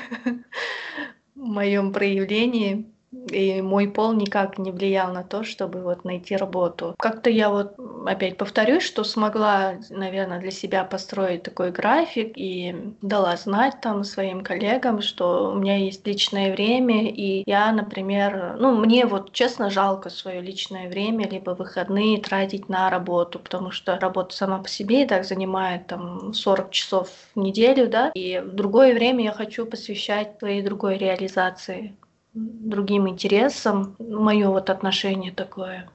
в 1.37 1.47
моем 1.47 1.93
проявлении 1.93 2.92
и 3.31 3.61
мой 3.63 3.89
пол 3.89 4.13
никак 4.13 4.59
не 4.59 4.71
влиял 4.71 5.13
на 5.13 5.23
то, 5.23 5.45
чтобы 5.45 5.81
вот 5.81 6.05
найти 6.05 6.37
работу. 6.37 6.95
Как-то 6.99 7.31
я 7.31 7.51
вот 7.51 7.75
опять 8.07 8.37
повторюсь, 8.37 8.83
что 8.83 9.05
смогла, 9.05 9.75
наверное, 9.91 10.41
для 10.41 10.51
себя 10.51 10.85
построить 10.85 11.43
такой 11.43 11.71
график 11.71 12.33
и 12.37 12.95
дала 13.03 13.37
знать 13.37 13.81
там 13.81 14.05
своим 14.05 14.43
коллегам, 14.43 15.03
что 15.03 15.53
у 15.53 15.55
меня 15.55 15.77
есть 15.77 16.07
личное 16.07 16.53
время, 16.53 17.11
и 17.11 17.43
я, 17.47 17.73
например, 17.73 18.57
ну, 18.59 18.77
мне 18.77 19.07
вот 19.07 19.33
честно 19.33 19.71
жалко 19.71 20.11
свое 20.11 20.41
личное 20.41 20.89
время, 20.89 21.29
либо 21.29 21.51
выходные 21.51 22.21
тратить 22.21 22.69
на 22.69 22.91
работу, 22.91 23.39
потому 23.39 23.71
что 23.71 23.99
работа 23.99 24.35
сама 24.35 24.59
по 24.59 24.69
себе 24.69 25.03
и 25.03 25.07
так 25.07 25.25
занимает 25.25 25.87
там 25.87 26.33
40 26.33 26.71
часов 26.71 27.11
в 27.35 27.39
неделю, 27.39 27.89
да, 27.89 28.11
и 28.15 28.41
в 28.41 28.55
другое 28.55 28.95
время 28.95 29.25
я 29.25 29.33
хочу 29.33 29.67
посвящать 29.67 30.39
своей 30.39 30.63
другой 30.63 30.97
реализации 30.97 31.95
другим 32.35 33.09
интересам. 33.09 33.97
Мое 33.99 34.49
вот 34.49 34.71
отношение 34.71 35.33
такое 35.33 35.91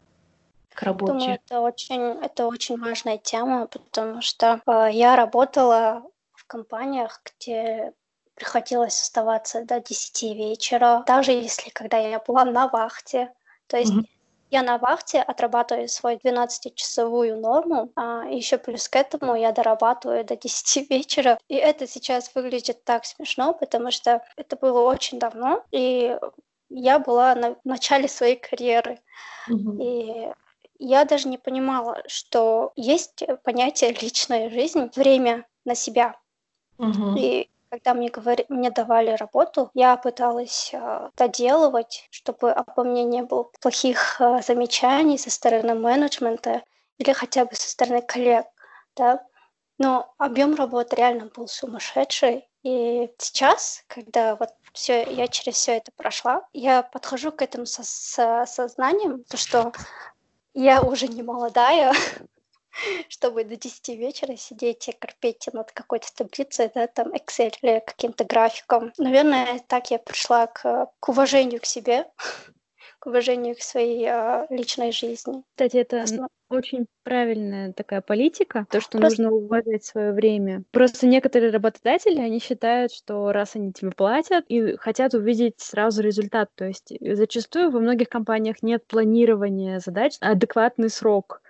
к 0.73 0.81
работе. 0.83 1.13
Думаю, 1.13 1.39
это 1.43 1.59
очень, 1.59 2.01
это 2.01 2.47
очень 2.47 2.79
важная 2.79 3.17
тема, 3.17 3.67
потому 3.67 4.21
что 4.21 4.61
э, 4.67 4.89
я 4.91 5.15
работала 5.15 6.03
в 6.33 6.45
компаниях, 6.45 7.21
где 7.25 7.93
приходилось 8.35 9.01
оставаться 9.01 9.65
до 9.65 9.79
10 9.79 10.23
вечера, 10.37 11.03
даже 11.07 11.31
если 11.31 11.71
когда 11.71 11.97
я 11.97 12.19
была 12.19 12.45
на 12.45 12.67
вахте. 12.67 13.33
То 13.65 13.77
есть 13.77 13.91
mm-hmm. 13.91 14.07
Я 14.49 14.63
на 14.63 14.77
вахте 14.77 15.21
отрабатываю 15.21 15.89
свою 15.89 16.17
12-часовую 16.19 17.39
норму, 17.39 17.91
а 17.95 18.25
еще 18.29 18.57
плюс 18.57 18.87
к 18.87 18.95
этому 18.95 19.35
я 19.35 19.51
дорабатываю 19.51 20.23
до 20.23 20.37
10 20.37 20.89
вечера. 20.89 21.37
И 21.47 21.55
это 21.55 21.87
сейчас 21.87 22.33
выглядит 22.33 22.83
так 22.83 23.05
смешно, 23.05 23.53
потому 23.53 23.91
что 23.91 24.23
это 24.37 24.55
было 24.55 24.81
очень 24.81 25.19
давно, 25.19 25.63
и 25.71 26.17
я 26.69 26.99
была 26.99 27.35
на 27.35 27.55
начале 27.63 28.07
своей 28.07 28.35
карьеры. 28.35 28.99
Mm-hmm. 29.49 29.83
И 29.83 30.33
я 30.79 31.05
даже 31.05 31.27
не 31.27 31.37
понимала, 31.37 32.03
что 32.07 32.71
есть 32.75 33.23
понятие 33.43 33.93
личная 33.93 34.49
жизнь, 34.49 34.89
время 34.95 35.45
на 35.65 35.75
себя. 35.75 36.15
Mm-hmm. 36.77 37.19
И 37.19 37.49
когда 37.69 37.93
мне, 37.93 38.09
говори, 38.09 38.45
мне 38.49 38.71
давали 38.71 39.11
работу, 39.11 39.69
я 39.73 39.97
пыталась 39.97 40.71
э, 40.73 41.09
доделывать, 41.15 42.07
чтобы 42.11 42.51
обо 42.51 42.83
мне 42.83 43.03
не 43.03 43.21
было 43.23 43.43
плохих 43.61 44.19
э, 44.19 44.41
замечаний 44.41 45.17
со 45.17 45.29
стороны 45.29 45.75
менеджмента 45.75 46.63
или 46.97 47.13
хотя 47.13 47.45
бы 47.45 47.55
со 47.55 47.69
стороны 47.69 48.01
коллег, 48.01 48.45
да. 48.95 49.23
Но 49.77 50.13
объем 50.17 50.55
работы 50.55 50.95
реально 50.95 51.29
был 51.35 51.47
сумасшедший. 51.47 52.47
И 52.63 53.09
сейчас, 53.17 53.83
когда 53.87 54.35
вот 54.35 54.49
все, 54.73 55.03
я 55.03 55.27
через 55.27 55.55
все 55.55 55.77
это 55.77 55.91
прошла, 55.95 56.45
я 56.53 56.83
подхожу 56.83 57.31
к 57.31 57.41
этому 57.41 57.65
со, 57.65 57.83
со 57.83 58.45
сознанием, 58.47 59.23
то, 59.23 59.37
что 59.37 59.71
я 60.53 60.81
уже 60.81 61.07
не 61.07 61.23
молодая, 61.23 61.93
чтобы 63.09 63.43
до 63.43 63.55
10 63.55 63.89
вечера 63.89 64.35
сидеть 64.35 64.87
и 64.87 64.91
корпеть 64.91 65.47
над 65.53 65.71
какой-то 65.71 66.07
таблицей, 66.15 66.69
да, 66.73 66.87
там 66.87 67.13
Excel 67.13 67.53
или 67.61 67.83
каким-то 67.85 68.23
графиком. 68.25 68.91
Наверное, 68.97 69.59
так 69.67 69.91
я 69.91 69.99
пришла 69.99 70.47
к, 70.47 70.89
к 70.99 71.09
уважению 71.09 71.61
к 71.61 71.65
себе, 71.65 72.05
к 72.99 73.07
уважению 73.07 73.55
к 73.55 73.61
своей 73.61 74.07
э, 74.07 74.47
личной 74.49 74.91
жизни. 74.91 75.43
Кстати, 75.55 75.77
это 75.77 76.01
Основ... 76.01 76.29
очень 76.49 76.87
правильная 77.03 77.73
такая 77.73 78.01
политика, 78.01 78.65
то, 78.69 78.81
что 78.81 78.97
Просто... 78.97 79.23
нужно 79.23 79.35
уважать 79.35 79.83
свое 79.83 80.11
время. 80.13 80.63
Просто 80.71 81.07
некоторые 81.07 81.51
работодатели, 81.51 82.19
они 82.19 82.39
считают, 82.39 82.91
что 82.91 83.31
раз 83.31 83.55
они 83.55 83.71
тебе 83.71 83.91
платят 83.91 84.45
и 84.47 84.75
хотят 84.77 85.13
увидеть 85.13 85.59
сразу 85.59 86.01
результат, 86.01 86.49
то 86.55 86.65
есть 86.65 86.91
зачастую 86.99 87.71
во 87.71 87.79
многих 87.79 88.09
компаниях 88.09 88.61
нет 88.61 88.85
планирования 88.87 89.79
задач, 89.79 90.17
адекватный 90.19 90.89
срок 90.89 91.41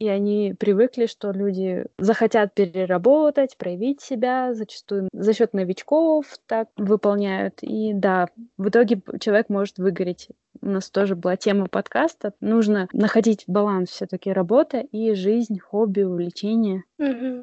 и 0.00 0.08
они 0.08 0.54
привыкли, 0.58 1.04
что 1.06 1.30
люди 1.30 1.84
захотят 1.98 2.54
переработать, 2.54 3.56
проявить 3.58 4.00
себя, 4.00 4.54
зачастую 4.54 5.10
за 5.12 5.34
счет 5.34 5.52
новичков 5.52 6.24
так 6.46 6.68
выполняют. 6.76 7.58
И 7.60 7.92
да, 7.92 8.28
в 8.56 8.70
итоге 8.70 9.02
человек 9.20 9.50
может 9.50 9.78
выгореть. 9.78 10.28
У 10.60 10.66
нас 10.66 10.90
тоже 10.90 11.16
была 11.16 11.36
тема 11.36 11.66
подкаста. 11.68 12.32
Нужно 12.40 12.88
находить 12.92 13.44
баланс 13.46 13.90
все-таки 13.90 14.32
работа 14.32 14.78
и 14.78 15.14
жизнь, 15.14 15.58
хобби, 15.58 16.02
увлечения. 16.02 16.84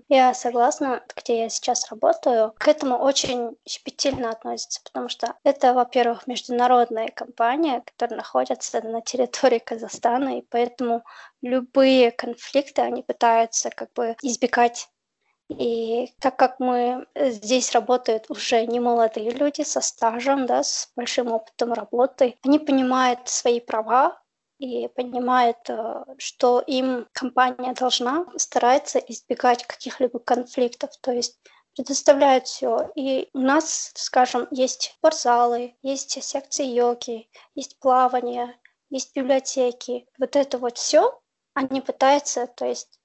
Я 0.07 0.33
согласна, 0.33 1.01
где 1.15 1.43
я 1.43 1.49
сейчас 1.49 1.89
работаю. 1.89 2.53
К 2.57 2.67
этому 2.67 2.97
очень 2.97 3.57
щепетильно 3.67 4.29
относятся, 4.29 4.81
потому 4.83 5.09
что 5.09 5.33
это, 5.43 5.73
во-первых, 5.73 6.27
международная 6.27 7.07
компания, 7.07 7.81
которая 7.85 8.17
находится 8.17 8.81
на 8.81 9.01
территории 9.01 9.59
Казахстана, 9.59 10.37
и 10.37 10.45
поэтому 10.49 11.03
любые 11.41 12.11
конфликты 12.11 12.81
они 12.81 13.03
пытаются 13.03 13.69
как 13.69 13.91
бы 13.93 14.15
избегать. 14.21 14.89
И 15.49 16.13
так 16.19 16.37
как 16.37 16.59
мы 16.59 17.07
э, 17.13 17.31
здесь 17.31 17.71
работают 17.71 18.29
уже 18.29 18.65
не 18.65 18.79
молодые 18.79 19.31
люди 19.31 19.61
со 19.61 19.79
стажем, 19.79 20.45
да, 20.45 20.61
с 20.63 20.91
большим 20.95 21.31
опытом 21.31 21.73
работы, 21.73 22.37
они 22.43 22.59
понимают 22.59 23.29
свои 23.29 23.61
права 23.61 24.21
и 24.59 24.89
понимают, 24.89 25.57
э, 25.69 26.03
что 26.17 26.59
им 26.59 27.07
компания 27.13 27.73
должна 27.73 28.25
стараться 28.35 28.99
избегать 28.99 29.65
каких-либо 29.65 30.19
конфликтов, 30.19 30.91
то 30.99 31.11
есть 31.11 31.39
предоставляют 31.75 32.47
все. 32.47 32.91
И 32.95 33.29
у 33.33 33.39
нас, 33.39 33.91
скажем, 33.95 34.47
есть 34.51 34.95
спортзалы, 34.97 35.77
есть 35.81 36.21
секции 36.23 36.65
йоги, 36.65 37.29
есть 37.55 37.79
плавание, 37.79 38.57
есть 38.89 39.15
библиотеки. 39.15 40.07
Вот 40.17 40.35
это 40.35 40.57
вот 40.57 40.77
все 40.77 41.17
они 41.53 41.81
пытаются, 41.81 42.45
то 42.45 42.65
есть, 42.65 42.96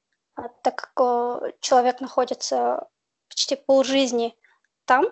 так 0.63 0.93
как 0.95 1.61
человек 1.61 2.01
находится 2.01 2.89
почти 3.29 3.57
полжизни 3.57 4.37
там, 4.85 5.07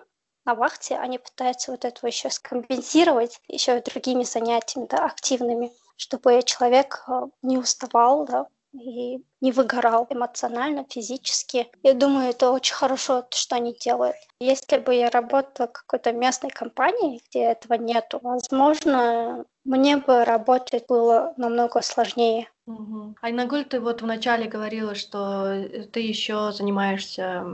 на 0.45 0.55
вахте, 0.55 0.97
они 0.97 1.19
пытаются 1.19 1.71
вот 1.71 1.85
этого 1.85 2.07
еще 2.07 2.29
скомпенсировать 2.29 3.39
еще 3.47 3.79
другими 3.81 4.23
занятиями, 4.23 4.87
да, 4.89 5.05
активными, 5.05 5.71
чтобы 5.97 6.41
человек 6.43 7.03
э, 7.07 7.27
не 7.43 7.57
уставал, 7.57 8.25
да, 8.25 8.47
и 8.73 9.23
не 9.41 9.51
выгорал 9.51 10.07
эмоционально, 10.09 10.85
физически. 10.89 11.69
Я 11.83 11.93
думаю, 11.93 12.29
это 12.29 12.51
очень 12.51 12.73
хорошо, 12.73 13.25
что 13.29 13.55
они 13.55 13.73
делают. 13.73 14.15
Если 14.39 14.77
бы 14.77 14.95
я 14.95 15.09
работала 15.09 15.67
в 15.67 15.73
какой-то 15.73 16.13
местной 16.13 16.49
компании, 16.51 17.21
где 17.29 17.43
этого 17.43 17.73
нету, 17.73 18.19
возможно, 18.23 19.45
мне 19.65 19.97
бы 19.97 20.23
работать 20.23 20.85
было 20.87 21.33
намного 21.37 21.81
сложнее. 21.81 22.49
Угу. 22.79 23.15
Айнагуль, 23.21 23.65
ты 23.65 23.79
вот 23.79 24.01
вначале 24.01 24.47
говорила, 24.47 24.95
что 24.95 25.67
ты 25.91 25.99
еще 26.01 26.51
занимаешься 26.51 27.45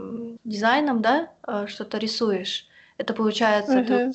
дизайном, 0.44 1.02
да? 1.02 1.30
Э, 1.46 1.66
что-то 1.66 1.98
рисуешь. 1.98 2.66
Это 2.96 3.14
получается, 3.14 3.78
угу. 3.78 3.86
ты 3.86 4.12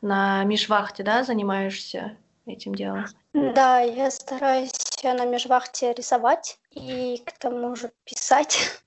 на 0.00 0.44
межвахте, 0.44 1.02
да, 1.02 1.24
занимаешься 1.24 2.16
этим 2.46 2.74
делом? 2.74 3.06
Да, 3.32 3.80
я 3.80 4.10
стараюсь 4.10 4.72
на 5.02 5.26
межвахте 5.26 5.92
рисовать 5.92 6.58
и 6.70 7.22
к 7.24 7.32
тому 7.38 7.76
же 7.76 7.92
писать. 8.04 8.82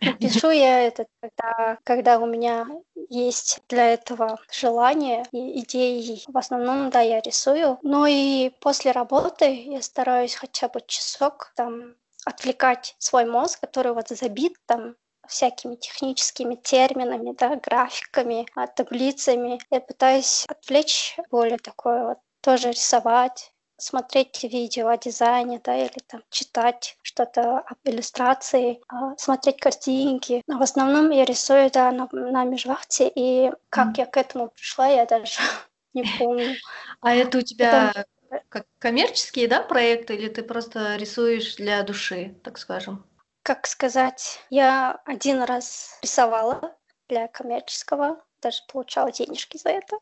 Пишу 0.20 0.50
я 0.50 0.80
это, 0.80 1.06
когда, 1.20 1.78
когда 1.84 2.18
у 2.18 2.26
меня 2.26 2.66
есть 3.08 3.60
для 3.68 3.92
этого 3.94 4.38
желание 4.50 5.24
и 5.32 5.60
идеи. 5.60 6.22
В 6.26 6.36
основном, 6.36 6.90
да, 6.90 7.00
я 7.00 7.20
рисую. 7.20 7.78
Но 7.82 8.06
и 8.06 8.50
после 8.60 8.92
работы 8.92 9.46
я 9.46 9.82
стараюсь 9.82 10.34
хотя 10.34 10.68
бы 10.68 10.80
часок 10.86 11.52
там 11.56 11.94
отвлекать 12.24 12.96
свой 12.98 13.24
мозг, 13.24 13.60
который 13.60 13.92
вот 13.92 14.08
забит 14.08 14.56
там 14.66 14.96
всякими 15.28 15.76
техническими 15.76 16.54
терминами, 16.54 17.34
да, 17.36 17.56
графиками, 17.56 18.46
а, 18.54 18.66
таблицами. 18.66 19.58
Я 19.70 19.80
пытаюсь 19.80 20.44
отвлечь 20.48 21.16
более 21.30 21.58
такое 21.58 22.04
вот 22.04 22.18
тоже 22.40 22.70
рисовать, 22.70 23.52
смотреть 23.78 24.42
видео 24.44 24.88
о 24.88 24.96
дизайне, 24.96 25.60
да, 25.62 25.76
или 25.76 25.98
там 26.06 26.22
читать 26.30 26.96
что-то 27.02 27.58
об 27.58 27.78
иллюстрации, 27.84 28.80
а, 28.88 29.16
смотреть 29.16 29.60
картинки. 29.60 30.42
Но 30.46 30.58
в 30.58 30.62
основном 30.62 31.10
я 31.10 31.24
рисую, 31.24 31.70
да, 31.70 31.90
на, 31.92 32.08
на 32.12 32.44
межвахте, 32.44 33.10
и 33.14 33.50
как 33.70 33.88
mm. 33.88 33.94
я 33.98 34.06
к 34.06 34.16
этому 34.16 34.48
пришла, 34.48 34.86
я 34.86 35.06
даже 35.06 35.40
не 35.94 36.04
помню. 36.18 36.56
А 37.00 37.14
это 37.14 37.38
у 37.38 37.42
тебя 37.42 37.92
Потом... 37.94 38.40
как 38.48 38.66
коммерческие, 38.78 39.48
да, 39.48 39.62
проекты, 39.62 40.14
или 40.14 40.28
ты 40.28 40.42
просто 40.42 40.96
рисуешь 40.96 41.56
для 41.56 41.82
души, 41.82 42.34
так 42.42 42.58
скажем? 42.58 43.04
Как 43.42 43.66
сказать, 43.66 44.40
я 44.50 45.00
один 45.04 45.42
раз 45.42 45.98
рисовала 46.02 46.74
для 47.08 47.28
коммерческого, 47.28 48.20
даже 48.42 48.62
получала 48.68 49.12
денежки 49.12 49.56
за 49.56 49.68
это. 49.68 49.98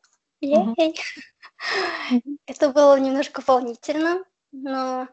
Это 2.46 2.70
было 2.70 2.98
немножко 2.98 3.42
волнительно, 3.46 4.24
но 4.52 5.08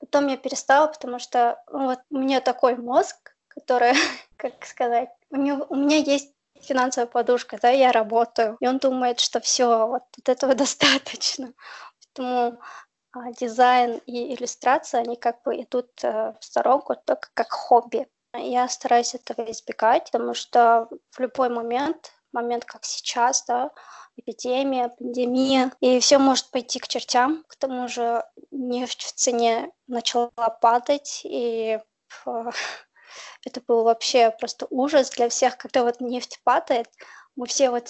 потом 0.00 0.28
я 0.28 0.36
перестала, 0.36 0.88
потому 0.88 1.18
что 1.18 1.62
ну, 1.70 1.86
вот 1.86 2.00
у 2.10 2.18
меня 2.18 2.40
такой 2.40 2.76
мозг, 2.76 3.34
который, 3.48 3.92
как 4.36 4.64
сказать, 4.64 5.10
у, 5.30 5.36
него, 5.36 5.66
у 5.68 5.76
меня 5.76 5.96
есть 5.96 6.32
финансовая 6.60 7.06
подушка, 7.06 7.58
да, 7.60 7.70
я 7.70 7.92
работаю, 7.92 8.56
и 8.60 8.66
он 8.66 8.78
думает, 8.78 9.20
что 9.20 9.40
все, 9.40 9.86
вот, 9.86 10.02
вот 10.16 10.28
этого 10.28 10.54
достаточно. 10.54 11.52
Поэтому 12.14 12.58
а, 13.12 13.32
дизайн 13.32 14.00
и 14.06 14.34
иллюстрация, 14.34 15.02
они 15.02 15.16
как 15.16 15.42
бы 15.42 15.60
идут 15.60 15.90
а, 16.04 16.34
в 16.40 16.44
сторонку 16.44 16.94
только 17.04 17.28
как 17.34 17.50
хобби. 17.50 18.06
Я 18.34 18.68
стараюсь 18.68 19.14
этого 19.14 19.50
избегать, 19.50 20.10
потому 20.10 20.34
что 20.34 20.88
в 21.10 21.20
любой 21.20 21.50
момент, 21.50 22.12
момент 22.32 22.64
как 22.64 22.84
сейчас, 22.84 23.44
да, 23.44 23.70
эпидемия, 24.16 24.88
пандемия, 24.88 25.72
и 25.80 26.00
все 26.00 26.18
может 26.18 26.50
пойти 26.50 26.78
к 26.78 26.88
чертям. 26.88 27.44
К 27.48 27.56
тому 27.56 27.88
же 27.88 28.24
нефть 28.50 29.02
в 29.02 29.12
цене 29.12 29.70
начала 29.86 30.30
падать, 30.60 31.22
и 31.24 31.78
это 33.44 33.60
был 33.66 33.84
вообще 33.84 34.30
просто 34.30 34.66
ужас 34.70 35.10
для 35.10 35.28
всех, 35.28 35.56
когда 35.58 35.82
вот 35.82 36.00
нефть 36.00 36.40
падает, 36.44 36.88
мы 37.36 37.46
все 37.46 37.70
вот 37.70 37.88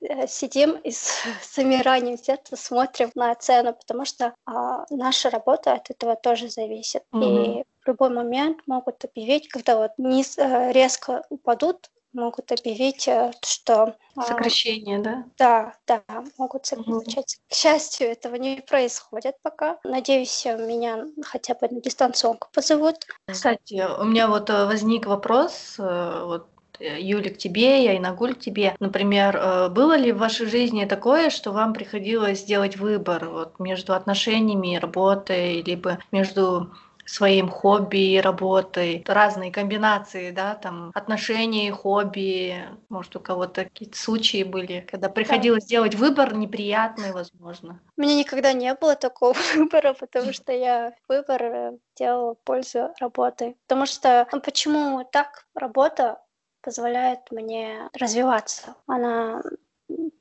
э, 0.00 0.26
сидим 0.26 0.76
и 0.76 0.90
с 0.90 1.24
замиранием 1.54 2.18
сердца 2.18 2.56
смотрим 2.56 3.10
на 3.14 3.34
цену, 3.34 3.74
потому 3.74 4.04
что 4.04 4.34
а, 4.46 4.84
наша 4.90 5.30
работа 5.30 5.72
от 5.72 5.90
этого 5.90 6.16
тоже 6.16 6.48
зависит. 6.48 7.02
Mm-hmm. 7.12 7.60
И 7.60 7.64
в 7.84 7.88
любой 7.88 8.10
момент 8.10 8.58
могут 8.66 9.04
объявить, 9.04 9.48
когда 9.48 9.76
вот 9.76 9.92
низ 9.98 10.38
э, 10.38 10.72
резко 10.72 11.24
упадут 11.28 11.90
могут 12.14 12.52
объявить, 12.52 13.06
э, 13.08 13.32
что... 13.44 13.96
А, 14.16 14.22
Сокращение, 14.22 14.98
да? 15.00 15.24
Да, 15.36 15.74
да, 15.86 16.02
могут 16.38 16.66
сокращать. 16.66 17.38
Угу. 17.38 17.50
К 17.50 17.54
счастью, 17.54 18.08
этого 18.08 18.36
не 18.36 18.62
происходит 18.66 19.36
пока. 19.42 19.78
Надеюсь, 19.84 20.44
меня 20.44 21.06
хотя 21.22 21.54
бы 21.54 21.68
на 21.68 21.80
дистанционку 21.80 22.48
позовут. 22.52 22.96
Кстати, 23.26 23.84
у 24.00 24.04
меня 24.04 24.28
вот 24.28 24.48
э, 24.50 24.64
возник 24.66 25.06
вопрос, 25.06 25.76
э, 25.78 26.22
вот 26.24 26.48
Юля, 26.80 27.30
к 27.30 27.38
тебе, 27.38 27.84
я 27.84 27.94
и 27.94 28.00
Нагуль 28.00 28.34
к 28.34 28.40
тебе. 28.40 28.74
Например, 28.80 29.70
было 29.70 29.96
ли 29.96 30.10
в 30.10 30.18
вашей 30.18 30.46
жизни 30.46 30.84
такое, 30.86 31.30
что 31.30 31.52
вам 31.52 31.72
приходилось 31.72 32.40
сделать 32.40 32.76
выбор 32.76 33.28
вот, 33.28 33.60
между 33.60 33.94
отношениями 33.94 34.76
работой, 34.76 35.62
либо 35.62 36.00
между 36.10 36.72
своим 37.06 37.48
хобби 37.48 38.18
работой, 38.18 39.04
разные 39.06 39.52
комбинации, 39.52 40.30
да, 40.30 40.54
там 40.54 40.90
отношения, 40.94 41.72
хобби, 41.72 42.64
может 42.88 43.16
у 43.16 43.20
кого-то 43.20 43.64
какие-то 43.64 43.98
случаи 43.98 44.42
были, 44.42 44.86
когда 44.90 45.08
приходилось 45.08 45.64
да. 45.64 45.68
делать 45.68 45.94
выбор 45.94 46.34
неприятный, 46.34 47.12
возможно. 47.12 47.80
У 47.96 48.02
меня 48.02 48.14
никогда 48.14 48.52
не 48.52 48.72
было 48.74 48.96
такого 48.96 49.34
выбора, 49.54 49.94
потому 49.94 50.32
что 50.32 50.52
я 50.52 50.94
выбор 51.08 51.42
э, 51.42 51.78
делала 51.96 52.34
пользу 52.34 52.90
работы. 53.00 53.56
Потому 53.66 53.86
что 53.86 54.26
ну, 54.32 54.40
почему 54.40 55.06
так 55.10 55.46
работа 55.54 56.20
позволяет 56.62 57.30
мне 57.30 57.90
развиваться. 57.92 58.74
Она, 58.86 59.42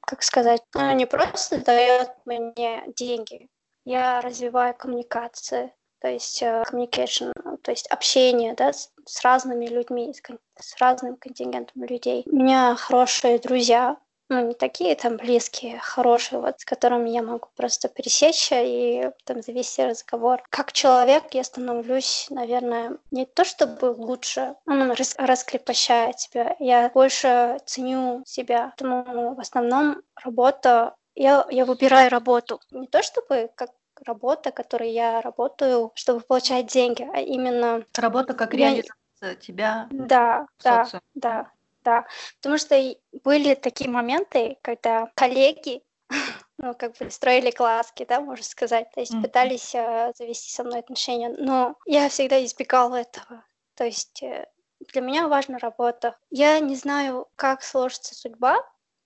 как 0.01 0.23
сказать, 0.23 0.61
она 0.73 0.93
не 0.93 1.05
просто 1.05 1.63
дает 1.63 2.09
мне 2.25 2.83
деньги. 2.95 3.49
Я 3.85 4.21
развиваю 4.21 4.75
коммуникации, 4.75 5.73
то 6.03 6.09
есть 6.09 6.41
э, 6.41 6.63
communication, 6.69 7.31
то 7.61 7.71
есть 7.71 7.87
общение 7.87 8.53
да, 8.55 8.73
с, 8.73 8.91
с 9.05 9.21
разными 9.23 9.67
людьми, 9.67 10.13
с, 10.13 10.21
с 10.61 10.77
разным 10.77 11.15
контингентом 11.15 11.85
людей. 11.85 12.23
У 12.25 12.35
меня 12.35 12.75
хорошие 12.75 13.39
друзья, 13.39 13.95
ну, 14.27 14.45
не 14.45 14.53
такие 14.53 14.95
там 14.95 15.15
близкие, 15.15 15.79
хорошие, 15.79 16.41
вот, 16.41 16.59
с 16.59 16.65
которыми 16.65 17.09
я 17.09 17.23
могу 17.23 17.47
просто 17.55 17.87
пересечься 17.87 18.61
и 18.61 19.11
там 19.23 19.41
завести 19.41 19.85
разговор. 19.85 20.43
Как 20.49 20.73
человек 20.73 21.23
я 21.31 21.43
становлюсь, 21.45 22.27
наверное, 22.29 22.97
не 23.11 23.25
то 23.25 23.45
чтобы 23.45 23.85
лучше, 23.85 24.55
он 24.67 24.91
рас 24.91 25.15
раскрепощает 25.17 26.17
тебя. 26.17 26.57
Я 26.59 26.91
больше 26.93 27.59
ценю 27.65 28.23
себя. 28.25 28.73
Поэтому 28.77 29.35
в 29.35 29.39
основном 29.39 30.01
работа 30.21 30.95
я, 31.15 31.47
я 31.49 31.63
выбираю 31.63 32.09
работу. 32.09 32.59
Не 32.71 32.87
то 32.87 33.01
чтобы 33.01 33.49
как 33.55 33.69
работа, 34.03 34.51
которой 34.51 34.91
я 34.91 35.21
работаю, 35.21 35.91
чтобы 35.95 36.21
получать 36.21 36.67
деньги, 36.67 37.07
а 37.13 37.19
именно... 37.19 37.83
Работа 37.95 38.33
как 38.33 38.53
реализация 38.53 38.93
я... 39.21 39.35
тебя 39.35 39.87
Да, 39.91 40.47
да, 40.63 40.87
да, 41.13 41.51
да. 41.83 42.05
Потому 42.37 42.57
что 42.57 42.95
были 43.23 43.55
такие 43.55 43.89
моменты, 43.89 44.57
когда 44.61 45.11
коллеги 45.15 45.83
ну, 46.57 46.73
как 46.75 46.97
бы 46.97 47.09
строили 47.09 47.51
класски, 47.51 48.05
да, 48.07 48.21
можно 48.21 48.43
сказать, 48.43 48.89
то 48.93 48.99
есть 48.99 49.13
mm-hmm. 49.13 49.21
пытались 49.21 49.75
uh, 49.75 50.13
завести 50.17 50.51
со 50.51 50.63
мной 50.63 50.79
отношения, 50.79 51.29
но 51.29 51.75
я 51.85 52.09
всегда 52.09 52.43
избегала 52.43 52.95
этого. 52.95 53.43
То 53.75 53.85
есть 53.85 54.21
э, 54.21 54.45
для 54.91 55.01
меня 55.01 55.27
важна 55.27 55.57
работа. 55.57 56.15
Я 56.29 56.59
не 56.59 56.75
знаю, 56.75 57.27
как 57.35 57.63
сложится 57.63 58.15
судьба, 58.15 58.57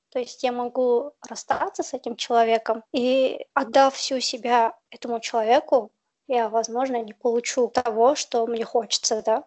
то 0.10 0.20
есть 0.20 0.43
я 0.43 0.52
могу 0.52 1.13
расстаться 1.28 1.84
с 1.84 1.93
этим 1.93 2.15
человеком 2.15 2.84
и 2.91 3.46
отдав 3.54 3.96
всю 3.96 4.20
себя 4.20 4.78
этому 4.89 5.20
человеку, 5.20 5.91
я, 6.28 6.50
возможно, 6.50 7.02
не 7.02 7.13
получу 7.13 7.67
того, 7.70 8.15
что 8.15 8.46
мне 8.48 8.65
хочется, 8.65 9.22
да. 9.22 9.43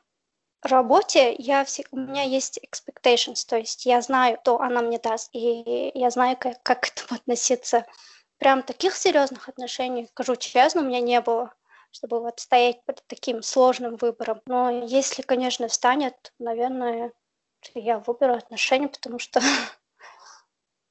Работе 0.63 1.35
я 1.39 1.65
все, 1.65 1.85
у 1.91 1.97
меня 1.97 2.23
есть 2.23 2.59
expectations, 2.59 3.47
то 3.49 3.57
есть 3.57 3.87
я 3.87 4.03
знаю, 4.03 4.39
что 4.43 4.61
она 4.61 4.83
мне 4.83 4.99
даст, 4.99 5.31
и 5.33 5.91
я 5.95 6.11
знаю, 6.11 6.37
как, 6.39 6.63
как 6.63 6.81
к 6.81 6.89
этому 6.89 7.19
относиться. 7.19 7.87
Прям 8.39 8.63
таких 8.63 8.95
серьезных 8.95 9.49
отношений, 9.49 10.07
скажу 10.07 10.37
честно, 10.37 10.83
у 10.83 10.85
меня 10.85 11.01
не 11.01 11.21
было, 11.21 11.55
чтобы 11.91 12.21
вот 12.21 12.41
стоять 12.41 12.83
под 12.85 13.03
таким 13.07 13.43
сложным 13.43 13.97
выбором. 13.97 14.41
Но 14.47 14.71
если, 14.85 15.23
конечно, 15.23 15.69
встанет, 15.69 16.33
наверное, 16.39 17.13
я 17.75 17.99
выберу 17.99 18.35
отношения, 18.35 18.89
потому 18.89 19.19
что 19.19 19.41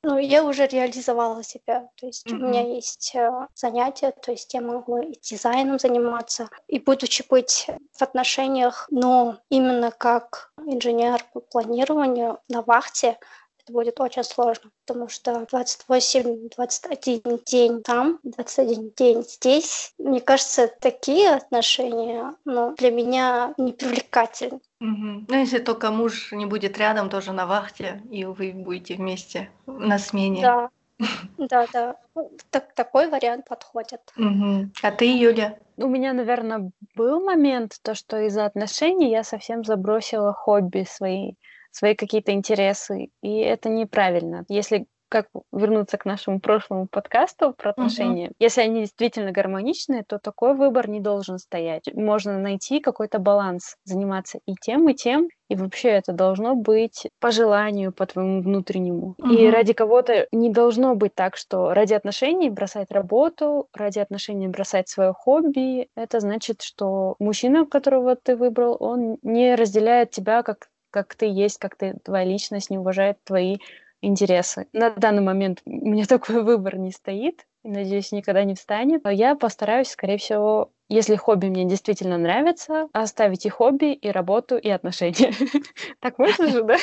Ну, 0.01 0.17
я 0.17 0.45
уже 0.45 0.65
реализовала 0.65 1.43
себя. 1.43 1.89
То 1.95 2.05
есть 2.07 2.25
mm-hmm. 2.25 2.35
у 2.35 2.47
меня 2.47 2.61
есть 2.61 3.11
э, 3.15 3.47
занятия, 3.53 4.11
то 4.11 4.31
есть 4.31 4.53
я 4.53 4.61
могу 4.61 4.97
и 4.97 5.19
дизайном 5.21 5.77
заниматься, 5.77 6.49
и 6.67 6.79
будучи 6.79 7.25
быть 7.29 7.67
в 7.91 8.01
отношениях, 8.01 8.87
но 8.91 9.39
именно 9.49 9.91
как 9.91 10.53
инженер 10.65 11.25
по 11.33 11.41
планированию 11.41 12.39
на 12.47 12.61
вахте, 12.61 13.17
это 13.61 13.73
будет 13.73 13.99
очень 13.99 14.23
сложно, 14.23 14.71
потому 14.85 15.09
что 15.09 15.45
28-21 15.51 17.43
день 17.45 17.83
там, 17.83 18.19
21 18.23 18.91
день 18.95 19.23
здесь. 19.23 19.93
Мне 19.97 20.21
кажется, 20.21 20.67
такие 20.79 21.29
отношения 21.35 22.35
ну, 22.45 22.73
для 22.75 22.91
меня 22.91 23.53
непривлекательны. 23.57 24.61
Угу. 24.81 25.25
Ну, 25.27 25.35
если 25.35 25.59
только 25.59 25.91
муж 25.91 26.31
не 26.31 26.45
будет 26.45 26.77
рядом, 26.77 27.09
тоже 27.09 27.33
на 27.33 27.45
вахте, 27.45 28.01
и 28.09 28.25
вы 28.25 28.53
будете 28.53 28.95
вместе 28.95 29.49
на 29.65 29.99
смене. 29.99 30.41
Да, 30.41 30.69
да, 31.37 31.67
да. 31.73 31.95
Ну, 32.15 32.31
так, 32.49 32.73
такой 32.73 33.09
вариант 33.09 33.47
подходит. 33.47 34.01
Угу. 34.17 34.69
А 34.81 34.91
ты, 34.91 35.05
Юля? 35.05 35.57
У 35.77 35.87
меня, 35.87 36.13
наверное, 36.13 36.71
был 36.95 37.23
момент, 37.23 37.77
то, 37.81 37.93
что 37.93 38.19
из-за 38.25 38.45
отношений 38.45 39.09
я 39.11 39.23
совсем 39.23 39.63
забросила 39.63 40.33
хобби 40.33 40.85
свои 40.89 41.33
свои 41.71 41.95
какие-то 41.95 42.31
интересы, 42.31 43.09
и 43.21 43.37
это 43.39 43.69
неправильно. 43.69 44.45
Если 44.49 44.87
как 45.09 45.27
вернуться 45.51 45.97
к 45.97 46.05
нашему 46.05 46.39
прошлому 46.39 46.87
подкасту 46.87 47.53
про 47.57 47.71
отношения. 47.71 48.27
Uh-huh. 48.27 48.35
Если 48.39 48.61
они 48.61 48.81
действительно 48.81 49.31
гармоничные, 49.31 50.03
то 50.03 50.19
такой 50.19 50.53
выбор 50.53 50.87
не 50.87 50.99
должен 50.99 51.39
стоять. 51.39 51.93
Можно 51.93 52.37
найти 52.39 52.79
какой-то 52.79 53.19
баланс, 53.19 53.75
заниматься 53.83 54.39
и 54.45 54.53
тем, 54.53 54.87
и 54.87 54.93
тем. 54.93 55.27
И 55.49 55.55
вообще 55.55 55.89
это 55.89 56.13
должно 56.13 56.55
быть 56.55 57.07
по 57.19 57.31
желанию, 57.31 57.91
по 57.91 58.05
твоему 58.05 58.43
внутреннему. 58.43 59.15
Uh-huh. 59.17 59.35
И 59.35 59.49
ради 59.49 59.73
кого-то 59.73 60.27
не 60.31 60.51
должно 60.51 60.95
быть 60.95 61.15
так, 61.15 61.35
что 61.35 61.73
ради 61.73 61.93
отношений 61.95 62.51
бросать 62.51 62.91
работу, 62.91 63.67
ради 63.73 63.99
отношений 63.99 64.47
бросать 64.47 64.89
свое 64.89 65.13
хобби. 65.13 65.89
Это 65.95 66.19
значит, 66.19 66.61
что 66.61 67.15
мужчина, 67.19 67.65
которого 67.65 68.15
ты 68.15 68.35
выбрал, 68.35 68.77
он 68.79 69.17
не 69.23 69.55
разделяет 69.55 70.11
тебя 70.11 70.43
как 70.43 70.69
как 70.91 71.15
ты 71.15 71.27
есть, 71.27 71.59
как 71.59 71.75
ты, 71.75 71.97
твоя 72.03 72.25
личность 72.25 72.69
не 72.69 72.77
уважает 72.77 73.17
твои 73.23 73.57
интересы. 74.01 74.67
На 74.73 74.89
данный 74.89 75.21
момент 75.21 75.61
у 75.65 75.89
меня 75.89 76.05
такой 76.05 76.43
выбор 76.43 76.77
не 76.77 76.91
стоит, 76.91 77.45
надеюсь, 77.63 78.11
никогда 78.11 78.43
не 78.43 78.55
встанет. 78.55 79.01
Я 79.05 79.35
постараюсь, 79.35 79.89
скорее 79.89 80.17
всего, 80.17 80.71
если 80.87 81.15
хобби 81.15 81.47
мне 81.47 81.65
действительно 81.65 82.17
нравится, 82.17 82.89
оставить 82.93 83.45
и 83.45 83.49
хобби, 83.49 83.93
и 83.93 84.09
работу, 84.09 84.57
и 84.57 84.69
отношения. 84.69 85.33
Так 85.99 86.17
можно 86.17 86.47
же, 86.47 86.63
да? 86.63 86.77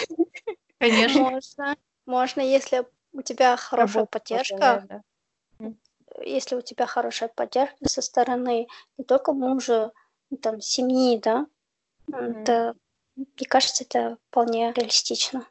Конечно. 0.78 1.22
Можно. 1.22 1.76
Можно, 2.06 2.40
если 2.40 2.84
у 3.12 3.22
тебя 3.22 3.56
хорошая 3.56 4.06
поддержка. 4.06 5.02
Если 6.24 6.54
у 6.56 6.62
тебя 6.62 6.86
хорошая 6.86 7.28
поддержка 7.28 7.88
со 7.88 8.00
стороны 8.00 8.68
не 8.96 9.04
только 9.04 9.32
мужа, 9.32 9.92
там, 10.40 10.60
семьи, 10.60 11.18
да, 11.18 11.46
мне 12.08 13.46
кажется, 13.48 13.84
это 13.84 14.18
вполне 14.36 14.70
реалистично. 14.76 15.44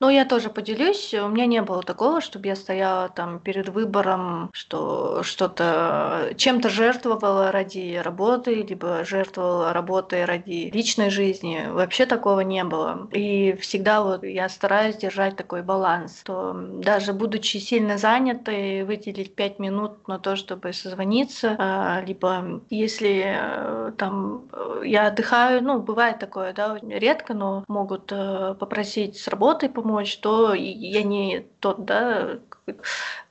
Ну, 0.00 0.08
я 0.08 0.24
тоже 0.24 0.48
поделюсь. 0.48 1.12
У 1.12 1.28
меня 1.28 1.44
не 1.44 1.60
было 1.60 1.82
такого, 1.82 2.22
чтобы 2.22 2.46
я 2.46 2.56
стояла 2.56 3.10
там 3.10 3.38
перед 3.38 3.68
выбором, 3.68 4.48
что 4.54 5.22
что-то 5.22 6.32
чем-то 6.38 6.70
жертвовала 6.70 7.52
ради 7.52 8.00
работы, 8.02 8.54
либо 8.54 9.04
жертвовала 9.04 9.74
работой 9.74 10.24
ради 10.24 10.70
личной 10.72 11.10
жизни. 11.10 11.68
Вообще 11.70 12.06
такого 12.06 12.40
не 12.40 12.64
было. 12.64 13.08
И 13.12 13.52
всегда 13.60 14.02
вот 14.02 14.24
я 14.24 14.48
стараюсь 14.48 14.96
держать 14.96 15.36
такой 15.36 15.62
баланс, 15.62 16.20
что 16.20 16.54
даже 16.54 17.12
будучи 17.12 17.58
сильно 17.58 17.98
занятой, 17.98 18.84
выделить 18.84 19.34
пять 19.34 19.58
минут 19.58 20.08
на 20.08 20.18
то, 20.18 20.36
чтобы 20.36 20.72
созвониться, 20.72 21.56
а, 21.58 22.00
либо 22.06 22.62
если 22.70 23.22
э, 23.26 23.92
там 23.98 24.44
э, 24.50 24.82
я 24.84 25.08
отдыхаю, 25.08 25.62
ну, 25.62 25.78
бывает 25.78 26.18
такое, 26.18 26.54
да, 26.54 26.78
редко, 26.80 27.34
но 27.34 27.64
могут 27.82 28.12
э, 28.12 28.54
попросить 28.58 29.18
с 29.18 29.28
работой 29.28 29.68
помочь, 29.68 30.18
то 30.18 30.54
я 30.54 31.02
не 31.02 31.40
тот, 31.60 31.84
да, 31.84 32.40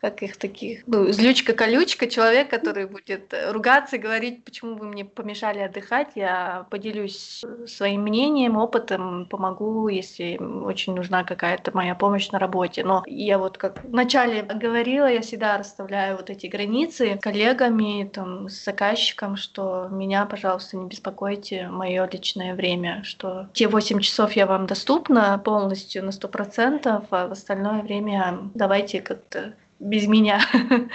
как 0.02 0.24
их 0.24 0.38
таких, 0.38 0.84
ну, 0.88 1.12
злючка-колючка, 1.12 2.08
человек, 2.08 2.50
который 2.50 2.88
будет 2.88 3.34
ругаться 3.50 3.96
и 3.96 4.00
говорить, 4.00 4.44
почему 4.44 4.76
вы 4.76 4.88
мне 4.88 5.06
помешали 5.06 5.60
отдыхать, 5.60 6.10
я 6.16 6.66
поделюсь 6.70 7.44
своим 7.68 8.02
мнением, 8.02 8.58
опытом, 8.58 9.28
помогу, 9.28 9.88
если 9.88 10.38
очень 10.38 10.96
нужна 10.96 11.24
какая-то 11.24 11.72
моя 11.76 11.96
помощь 11.96 12.30
на 12.32 12.40
работе. 12.40 12.84
Но 12.84 13.04
я 13.06 13.38
вот 13.38 13.58
как 13.58 13.84
вначале 13.84 14.42
говорила, 14.42 15.06
я 15.06 15.22
всегда 15.22 15.58
расставляю 15.58 16.18
вот 16.18 16.30
эти 16.30 16.48
границы 16.48 17.20
коллегами, 17.22 18.10
там, 18.12 18.50
с 18.50 18.64
заказчиком, 18.64 19.36
что 19.36 19.88
меня, 19.92 20.26
пожалуйста, 20.26 20.78
не 20.78 20.88
беспокойте 20.88 21.68
мое 21.68 22.10
личное 22.12 22.56
время, 22.56 23.04
что 23.04 23.48
те 23.54 23.68
8 23.68 24.00
часов 24.00 24.34
я 24.34 24.46
вам 24.46 24.66
доступна 24.66 25.38
полностью 25.38 26.04
на 26.04 26.10
100%, 26.10 27.06
а 27.10 27.28
в 27.28 27.32
остальное 27.32 27.82
время 27.82 28.40
давайте 28.54 29.02
как-то 29.22 29.56
без 29.80 30.08
меня. 30.08 30.42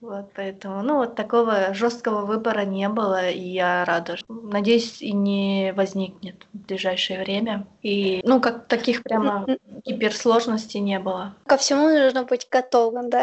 Вот 0.00 0.32
поэтому, 0.34 0.82
ну 0.82 0.96
вот 0.96 1.14
такого 1.14 1.72
жесткого 1.74 2.26
выбора 2.26 2.64
не 2.64 2.88
было, 2.88 3.30
и 3.30 3.38
я 3.38 3.84
рада. 3.84 4.16
Надеюсь, 4.28 5.00
и 5.00 5.12
не 5.12 5.72
возникнет 5.76 6.44
в 6.52 6.58
ближайшее 6.58 7.20
время. 7.20 7.68
И, 7.82 8.20
ну, 8.24 8.40
как 8.40 8.66
таких 8.66 9.04
прямо 9.04 9.46
гиперсложностей 9.84 10.80
не 10.80 10.98
было. 10.98 11.36
Ко 11.46 11.56
всему 11.56 11.86
нужно 11.86 12.24
быть 12.24 12.48
готовым, 12.50 13.10
да. 13.10 13.22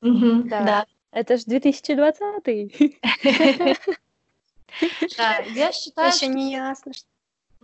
Да. 0.00 0.86
Это 1.10 1.36
ж 1.36 1.44
2020 1.44 2.18
Да, 5.18 5.38
я 5.54 5.72
считаю, 5.72 6.10
Еще 6.10 6.28
не 6.28 6.52
ясно, 6.52 6.94
что 6.94 7.06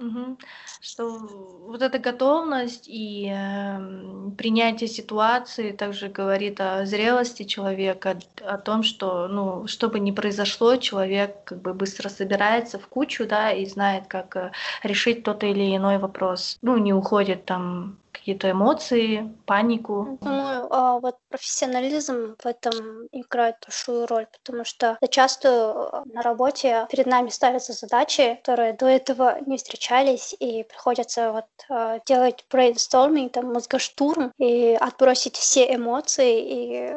Мгм. 0.01 0.39
Что 0.81 1.19
вот 1.67 1.83
эта 1.83 1.99
готовность 1.99 2.89
и 2.89 3.27
эм, 3.29 4.35
принятие 4.35 4.89
ситуации 4.89 5.73
также 5.73 6.09
говорит 6.09 6.59
о 6.59 6.87
зрелости 6.87 7.43
человека, 7.43 8.19
о 8.43 8.57
том, 8.57 8.83
что, 8.83 9.29
ну, 9.29 9.67
что 9.67 9.91
бы 9.91 10.01
ни 10.01 10.11
произошло, 10.11 10.77
человек 10.77 11.45
как 11.45 11.61
бы 11.61 11.75
быстро 11.75 12.09
собирается 12.09 12.79
в 12.79 12.89
кучу, 12.89 13.27
да, 13.27 13.53
и 13.53 13.67
знает, 13.67 14.07
как 14.07 14.37
э, 14.37 14.53
решить 14.83 15.23
тот 15.23 15.45
или 15.45 15.77
иной 15.77 15.99
вопрос. 15.99 16.57
Ну, 16.63 16.79
не 16.79 16.95
уходит 16.95 17.45
там 17.45 18.00
какие-то 18.20 18.50
эмоции, 18.50 19.35
панику. 19.46 20.18
Думаю, 20.20 20.66
а, 20.70 21.00
вот 21.00 21.16
профессионализм 21.30 22.37
в 22.38 22.46
этом 22.46 23.06
играет 23.12 23.56
большую 23.62 24.06
роль, 24.06 24.26
потому 24.26 24.64
что 24.64 24.98
часто 25.09 26.04
на 26.04 26.22
работе 26.22 26.87
перед 26.90 27.06
нами 27.06 27.30
ставятся 27.30 27.72
задачи, 27.72 28.38
которые 28.44 28.74
до 28.74 28.87
этого 28.87 29.38
не 29.46 29.56
встречались, 29.56 30.35
и 30.38 30.64
приходится 30.64 31.33
вот 31.33 31.46
а, 31.70 31.98
делать 32.06 32.44
брейнсторминг, 32.50 33.33
там, 33.33 33.52
мозгоштурм, 33.52 34.33
и 34.38 34.76
отбросить 34.78 35.37
все 35.37 35.74
эмоции, 35.74 36.40
и 36.42 36.96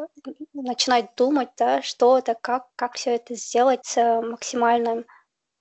начинать 0.54 1.08
думать, 1.16 1.50
да, 1.58 1.82
что 1.82 2.18
это, 2.18 2.36
как, 2.40 2.68
как 2.76 2.96
все 2.96 3.16
это 3.16 3.36
сделать 3.36 3.86
с 3.86 4.22
максимальным 4.22 5.06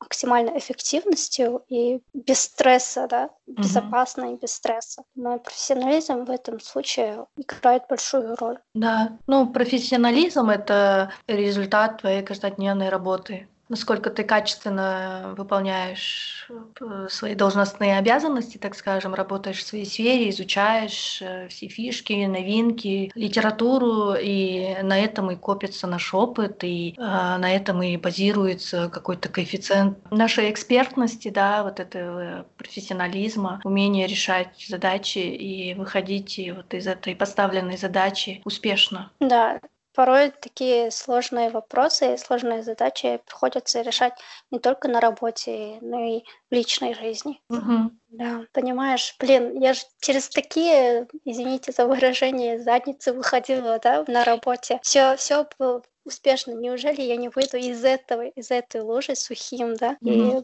максимальной 0.02 0.58
эффективностью 0.58 1.64
и 1.68 2.02
без 2.12 2.40
стресса, 2.40 3.06
да, 3.08 3.30
безопасно 3.46 4.22
mm-hmm. 4.22 4.34
и 4.36 4.40
без 4.40 4.52
стресса. 4.52 5.04
Но 5.14 5.38
профессионализм 5.38 6.24
в 6.24 6.30
этом 6.30 6.60
случае 6.60 7.26
играет 7.36 7.84
большую 7.88 8.36
роль. 8.36 8.58
Да, 8.74 9.18
ну 9.26 9.46
профессионализм 9.46 10.50
это 10.50 11.12
результат 11.26 11.98
твоей 12.00 12.22
каждодневной 12.22 12.88
работы 12.88 13.48
насколько 13.72 14.10
ты 14.10 14.22
качественно 14.22 15.34
выполняешь 15.34 16.46
э, 16.80 17.06
свои 17.08 17.34
должностные 17.34 17.96
обязанности, 17.96 18.58
так 18.58 18.74
скажем, 18.74 19.14
работаешь 19.14 19.60
в 19.60 19.66
своей 19.66 19.86
сфере, 19.86 20.28
изучаешь 20.28 21.22
э, 21.22 21.48
все 21.48 21.68
фишки, 21.68 22.26
новинки, 22.26 23.10
литературу, 23.14 24.12
и 24.12 24.76
на 24.82 25.00
этом 25.00 25.30
и 25.30 25.36
копится 25.36 25.86
наш 25.86 26.12
опыт, 26.12 26.62
и 26.64 26.94
а, 26.98 27.38
на 27.38 27.50
этом 27.50 27.82
и 27.82 27.96
базируется 27.96 28.90
какой-то 28.90 29.30
коэффициент 29.30 29.96
нашей 30.10 30.50
экспертности, 30.50 31.28
да, 31.30 31.62
вот 31.62 31.80
этого 31.80 32.44
профессионализма, 32.58 33.62
умение 33.64 34.06
решать 34.06 34.66
задачи 34.68 35.18
и 35.18 35.72
выходить 35.72 36.38
вот 36.54 36.74
из 36.74 36.86
этой 36.86 37.16
поставленной 37.16 37.78
задачи 37.78 38.42
успешно. 38.44 39.10
Да, 39.18 39.60
Порой 39.94 40.30
такие 40.30 40.90
сложные 40.90 41.50
вопросы 41.50 42.14
и 42.14 42.16
сложные 42.16 42.62
задачи 42.62 43.20
приходится 43.26 43.82
решать 43.82 44.14
не 44.50 44.58
только 44.58 44.88
на 44.88 45.00
работе, 45.00 45.78
но 45.82 46.00
и 46.04 46.20
в 46.50 46.54
личной 46.54 46.94
жизни. 46.94 47.40
Угу. 47.50 47.90
Да, 48.08 48.46
понимаешь, 48.52 49.14
блин, 49.18 49.58
я 49.60 49.74
же 49.74 49.82
через 50.00 50.28
такие, 50.28 51.06
извините 51.24 51.72
за 51.72 51.86
выражение, 51.86 52.58
задницы 52.60 53.12
выходила, 53.12 53.78
да, 53.78 54.04
на 54.08 54.24
работе. 54.24 54.80
Все, 54.82 55.16
все 55.16 55.46
было 55.58 55.82
успешно. 56.04 56.52
Неужели 56.52 57.02
я 57.02 57.16
не 57.16 57.28
выйду 57.28 57.56
из 57.56 57.84
этого, 57.84 58.26
из 58.26 58.50
этой 58.50 58.80
лужи 58.80 59.14
сухим, 59.14 59.76
да? 59.76 59.96
Угу. 60.00 60.10
И 60.10 60.42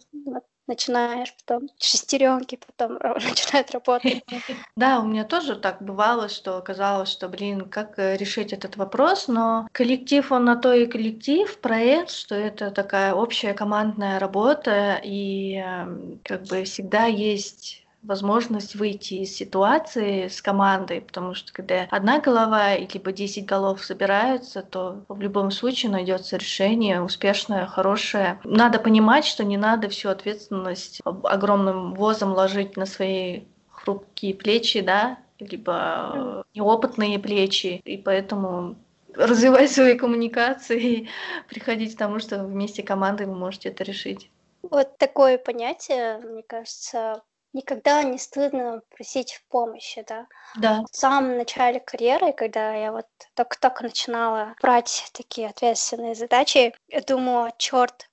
начинаешь 0.68 1.34
потом 1.34 1.68
шестеренки, 1.78 2.60
потом 2.66 2.98
начинают 3.14 3.70
работать. 3.72 4.24
Да, 4.76 5.00
у 5.00 5.06
меня 5.06 5.24
тоже 5.24 5.56
так 5.56 5.82
бывало, 5.82 6.28
что 6.28 6.60
казалось, 6.60 7.08
что, 7.10 7.28
блин, 7.28 7.68
как 7.68 7.98
э, 7.98 8.16
решить 8.16 8.52
этот 8.52 8.76
вопрос, 8.76 9.26
но 9.26 9.66
коллектив, 9.72 10.30
он 10.30 10.44
на 10.44 10.56
то 10.56 10.72
и 10.72 10.86
коллектив, 10.86 11.58
проект, 11.58 12.10
что 12.10 12.34
это 12.34 12.70
такая 12.70 13.14
общая 13.14 13.54
командная 13.54 14.18
работа, 14.18 15.00
и 15.02 15.54
эм, 15.56 16.20
как 16.24 16.42
бы 16.44 16.64
всегда 16.64 17.06
есть 17.06 17.87
возможность 18.08 18.74
выйти 18.74 19.14
из 19.14 19.36
ситуации 19.36 20.28
с 20.28 20.40
командой, 20.40 21.02
потому 21.02 21.34
что 21.34 21.52
когда 21.52 21.86
одна 21.90 22.18
голова 22.18 22.74
и 22.74 22.88
либо 22.92 23.12
10 23.12 23.44
голов 23.44 23.84
собираются, 23.84 24.62
то 24.62 25.04
в 25.08 25.20
любом 25.20 25.50
случае 25.50 25.92
найдется 25.92 26.38
решение 26.38 27.02
успешное, 27.02 27.66
хорошее. 27.66 28.40
Надо 28.44 28.78
понимать, 28.78 29.26
что 29.26 29.44
не 29.44 29.58
надо 29.58 29.90
всю 29.90 30.08
ответственность 30.08 31.00
огромным 31.04 31.94
возом 31.94 32.32
ложить 32.32 32.76
на 32.78 32.86
свои 32.86 33.42
хрупкие 33.70 34.34
плечи, 34.34 34.80
да, 34.80 35.18
либо 35.38 36.44
неопытные 36.54 37.18
плечи, 37.18 37.82
и 37.84 37.98
поэтому 37.98 38.76
развивать 39.14 39.70
свои 39.70 39.98
коммуникации 39.98 40.82
и 40.82 41.08
приходить 41.48 41.94
к 41.94 41.98
тому, 41.98 42.20
что 42.20 42.42
вместе 42.42 42.82
командой 42.82 43.26
вы 43.26 43.34
можете 43.34 43.68
это 43.68 43.84
решить. 43.84 44.30
Вот 44.62 44.96
такое 44.98 45.38
понятие, 45.38 46.18
мне 46.18 46.42
кажется, 46.42 47.22
никогда 47.52 48.02
не 48.02 48.18
стыдно 48.18 48.82
просить 48.90 49.42
помощи, 49.48 50.04
да. 50.06 50.26
Да. 50.56 50.82
В 50.90 50.96
самом 50.96 51.36
начале 51.36 51.80
карьеры, 51.80 52.32
когда 52.32 52.74
я 52.74 52.92
вот 52.92 53.06
только-только 53.34 53.84
начинала 53.84 54.54
брать 54.60 55.10
такие 55.12 55.48
ответственные 55.48 56.14
задачи, 56.14 56.74
я 56.88 57.00
думала, 57.00 57.52
черт, 57.58 58.10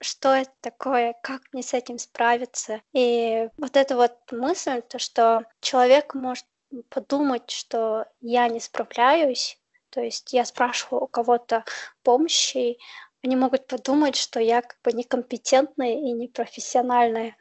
что 0.00 0.30
это 0.34 0.50
такое, 0.60 1.14
как 1.22 1.42
мне 1.52 1.62
с 1.62 1.74
этим 1.74 1.98
справиться. 1.98 2.80
И 2.92 3.48
вот 3.56 3.76
эта 3.76 3.96
вот 3.96 4.16
мысль, 4.32 4.82
то, 4.82 4.98
что 4.98 5.44
человек 5.60 6.14
может 6.14 6.46
подумать, 6.88 7.50
что 7.50 8.06
я 8.20 8.48
не 8.48 8.60
справляюсь, 8.60 9.58
то 9.90 10.00
есть 10.00 10.32
я 10.32 10.44
спрашиваю 10.44 11.04
у 11.04 11.06
кого-то 11.06 11.64
помощи, 12.02 12.78
они 13.22 13.36
могут 13.36 13.66
подумать, 13.66 14.16
что 14.16 14.40
я 14.40 14.62
как 14.62 14.78
бы 14.82 14.92
некомпетентная 14.92 15.92
и 15.92 16.12
непрофессиональная. 16.12 17.36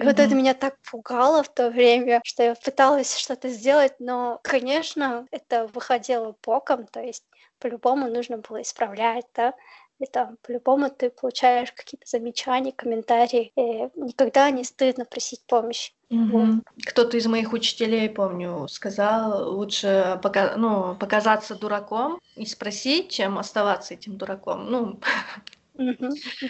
И 0.00 0.02
вот 0.02 0.18
это 0.18 0.34
меня 0.34 0.54
так 0.54 0.76
пугало 0.90 1.42
в 1.42 1.52
то 1.52 1.68
время, 1.68 2.22
что 2.24 2.42
я 2.42 2.54
пыталась 2.54 3.18
что-то 3.18 3.50
сделать, 3.50 3.92
но, 3.98 4.40
конечно, 4.42 5.26
это 5.30 5.66
выходило 5.74 6.34
боком, 6.42 6.86
то 6.86 7.00
есть 7.00 7.22
по-любому 7.58 8.08
нужно 8.08 8.38
было 8.38 8.62
исправлять, 8.62 9.26
да, 9.34 9.52
и 9.98 10.06
там 10.06 10.38
по-любому 10.40 10.88
ты 10.88 11.10
получаешь 11.10 11.70
какие-то 11.72 12.06
замечания, 12.06 12.72
комментарии, 12.72 13.52
и 13.54 13.90
никогда 13.94 14.50
не 14.50 14.64
стыдно 14.64 15.04
просить 15.04 15.42
помощь. 15.46 15.92
Угу. 16.08 16.38
Вот. 16.38 16.64
Кто-то 16.86 17.18
из 17.18 17.26
моих 17.26 17.52
учителей, 17.52 18.08
помню, 18.08 18.68
сказал, 18.68 19.52
лучше 19.54 20.18
пока, 20.22 20.56
ну, 20.56 20.94
показаться 20.94 21.56
дураком 21.56 22.18
и 22.36 22.46
спросить, 22.46 23.10
чем 23.10 23.38
оставаться 23.38 23.92
этим 23.92 24.16
дураком. 24.16 24.70
Ну. 24.70 25.00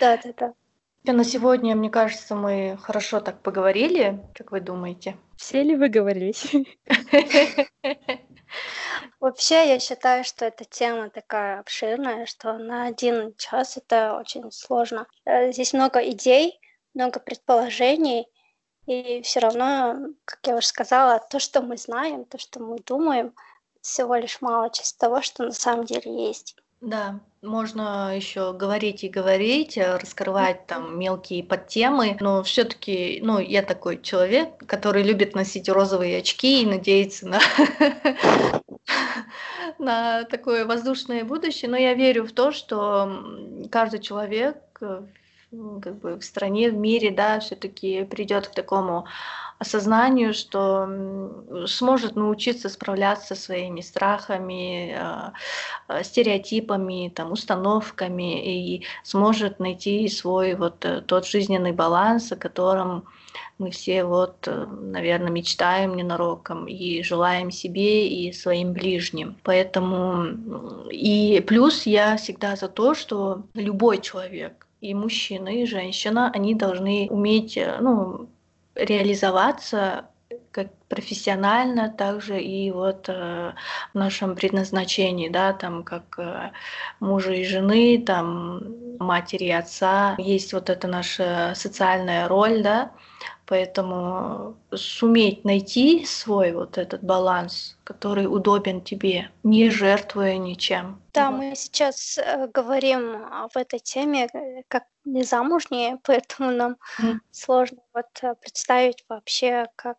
Да, 0.00 0.16
да, 0.16 0.32
да. 0.36 0.52
На 1.04 1.24
сегодня, 1.24 1.74
мне 1.74 1.88
кажется, 1.88 2.34
мы 2.34 2.78
хорошо 2.82 3.20
так 3.20 3.42
поговорили. 3.42 4.22
Как 4.34 4.52
вы 4.52 4.60
думаете? 4.60 5.16
Все 5.36 5.62
ли 5.62 5.74
выговорились? 5.74 6.52
Вообще, 9.20 9.68
я 9.68 9.78
считаю, 9.78 10.24
что 10.24 10.44
эта 10.44 10.64
тема 10.64 11.08
такая 11.08 11.60
обширная, 11.60 12.26
что 12.26 12.58
на 12.58 12.86
один 12.86 13.34
час 13.36 13.78
это 13.78 14.18
очень 14.18 14.50
сложно. 14.52 15.06
Э, 15.24 15.52
здесь 15.52 15.72
много 15.72 16.00
идей, 16.00 16.60
много 16.94 17.18
предположений, 17.18 18.26
и 18.86 19.22
все 19.22 19.40
равно, 19.40 19.96
как 20.24 20.40
я 20.46 20.56
уже 20.56 20.66
сказала, 20.66 21.24
то, 21.30 21.38
что 21.38 21.62
мы 21.62 21.76
знаем, 21.76 22.24
то, 22.24 22.38
что 22.38 22.60
мы 22.60 22.78
думаем, 22.78 23.34
всего 23.80 24.16
лишь 24.16 24.40
мало 24.42 24.70
часть 24.70 24.98
того, 24.98 25.22
что 25.22 25.44
на 25.44 25.52
самом 25.52 25.86
деле 25.86 26.26
есть. 26.28 26.56
Да, 26.80 27.20
можно 27.42 28.16
еще 28.16 28.54
говорить 28.54 29.04
и 29.04 29.08
говорить, 29.10 29.76
э, 29.76 29.96
раскрывать 29.98 30.66
там 30.66 30.98
мелкие 30.98 31.44
подтемы, 31.44 32.16
но 32.20 32.42
все-таки, 32.42 33.20
ну, 33.22 33.38
я 33.38 33.62
такой 33.62 34.00
человек, 34.00 34.56
который 34.66 35.02
любит 35.02 35.34
носить 35.34 35.68
розовые 35.68 36.18
очки 36.18 36.62
и 36.62 36.66
надеяться 36.66 37.28
на 37.28 37.40
на 39.78 40.24
такое 40.24 40.64
воздушное 40.64 41.24
будущее, 41.24 41.70
но 41.70 41.76
я 41.76 41.92
верю 41.94 42.24
в 42.24 42.32
то, 42.32 42.50
что 42.50 43.22
каждый 43.70 44.00
человек 44.00 44.56
э, 44.80 45.02
как 45.82 45.98
бы 45.98 46.16
в 46.16 46.24
стране, 46.24 46.70
в 46.70 46.74
мире, 46.74 47.10
да, 47.10 47.40
все-таки 47.40 48.04
придет 48.04 48.48
к 48.48 48.54
такому 48.54 49.06
осознанию, 49.60 50.32
что 50.32 50.88
сможет 51.66 52.16
научиться 52.16 52.70
справляться 52.70 53.34
со 53.34 53.42
своими 53.42 53.82
страхами, 53.82 54.96
а, 54.98 55.32
а, 55.86 56.02
стереотипами, 56.02 57.12
там, 57.14 57.30
установками 57.30 58.76
и 58.76 58.84
сможет 59.04 59.60
найти 59.60 60.08
свой 60.08 60.54
вот 60.54 60.84
э, 60.86 61.02
тот 61.02 61.26
жизненный 61.26 61.72
баланс, 61.72 62.32
о 62.32 62.36
котором 62.36 63.04
мы 63.58 63.70
все 63.70 64.04
вот, 64.04 64.48
э, 64.48 64.66
наверное, 64.66 65.30
мечтаем 65.30 65.94
ненароком 65.94 66.66
и 66.66 67.02
желаем 67.02 67.50
себе 67.50 68.08
и 68.08 68.32
своим 68.32 68.72
ближним. 68.72 69.36
Поэтому 69.42 70.88
и 70.90 71.44
плюс 71.46 71.84
я 71.84 72.16
всегда 72.16 72.56
за 72.56 72.68
то, 72.68 72.94
что 72.94 73.42
любой 73.52 74.00
человек, 74.00 74.66
и 74.80 74.94
мужчина, 74.94 75.50
и 75.50 75.66
женщина, 75.66 76.30
они 76.34 76.54
должны 76.54 77.08
уметь, 77.10 77.58
э, 77.58 77.76
ну, 77.82 78.30
реализоваться 78.80 80.10
как 80.50 80.72
профессионально, 80.90 81.88
также 81.88 82.42
и 82.42 82.70
вот 82.70 83.08
э, 83.08 83.52
в 83.94 83.98
нашем 83.98 84.34
предназначении, 84.34 85.30
да, 85.30 85.54
там 85.54 85.84
как 85.84 86.18
э, 86.18 86.50
мужа 86.98 87.32
и 87.32 87.44
жены, 87.44 88.02
там 88.04 88.98
матери 88.98 89.44
и 89.44 89.50
отца, 89.52 90.16
есть 90.18 90.52
вот 90.52 90.68
эта 90.68 90.88
наша 90.88 91.52
социальная 91.54 92.28
роль, 92.28 92.62
да, 92.62 92.90
Поэтому 93.50 94.56
суметь 94.72 95.44
найти 95.44 96.04
свой 96.04 96.52
вот 96.52 96.78
этот 96.78 97.02
баланс, 97.02 97.76
который 97.82 98.26
удобен 98.26 98.80
тебе, 98.80 99.28
не 99.42 99.70
жертвуя 99.70 100.36
ничем. 100.36 101.02
Да, 101.12 101.32
вот. 101.32 101.38
мы 101.38 101.56
сейчас 101.56 102.16
э, 102.16 102.46
говорим 102.54 103.26
в 103.52 103.56
этой 103.56 103.80
теме 103.80 104.28
э, 104.32 104.62
как 104.68 104.84
не 105.04 105.24
замужние, 105.24 105.98
поэтому 106.04 106.52
нам 106.52 106.76
mm. 107.00 107.16
сложно 107.32 107.78
вот 107.92 108.06
э, 108.22 108.36
представить 108.40 109.04
вообще, 109.08 109.66
как 109.74 109.98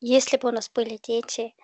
если 0.00 0.36
бы 0.36 0.48
у 0.48 0.52
нас 0.52 0.70
были 0.70 0.98
дети, 1.02 1.54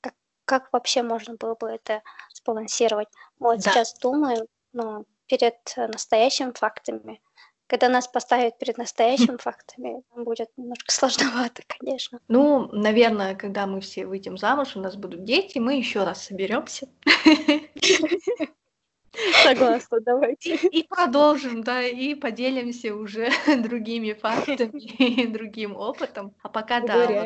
как, 0.00 0.14
как 0.44 0.72
вообще 0.72 1.02
можно 1.02 1.36
было 1.36 1.54
бы 1.54 1.68
это 1.68 2.02
сбалансировать. 2.34 3.08
Вот 3.38 3.60
да. 3.60 3.70
сейчас 3.70 3.94
думаю, 3.98 4.48
но 4.72 5.04
перед 5.26 5.56
настоящими 5.76 6.52
фактами 6.52 7.20
когда 7.68 7.88
нас 7.88 8.06
поставят 8.06 8.58
перед 8.58 8.78
настоящими 8.78 9.36
фактами, 9.40 10.02
будет 10.14 10.48
немножко 10.56 10.92
сложновато, 10.92 11.62
конечно. 11.66 12.20
Ну, 12.28 12.68
наверное, 12.72 13.34
когда 13.34 13.66
мы 13.66 13.80
все 13.80 14.06
выйдем 14.06 14.38
замуж, 14.38 14.76
у 14.76 14.80
нас 14.80 14.96
будут 14.96 15.24
дети, 15.24 15.58
мы 15.58 15.74
еще 15.74 16.04
раз 16.04 16.24
соберемся. 16.24 16.88
Согласна, 19.42 20.00
давайте. 20.00 20.56
И, 20.56 20.82
продолжим, 20.82 21.64
да, 21.64 21.82
и 21.82 22.14
поделимся 22.14 22.94
уже 22.94 23.30
другими 23.62 24.12
фактами 24.12 24.78
и 24.78 25.26
другим 25.26 25.74
опытом. 25.74 26.34
А 26.42 26.50
пока, 26.50 26.80
да, 26.80 27.24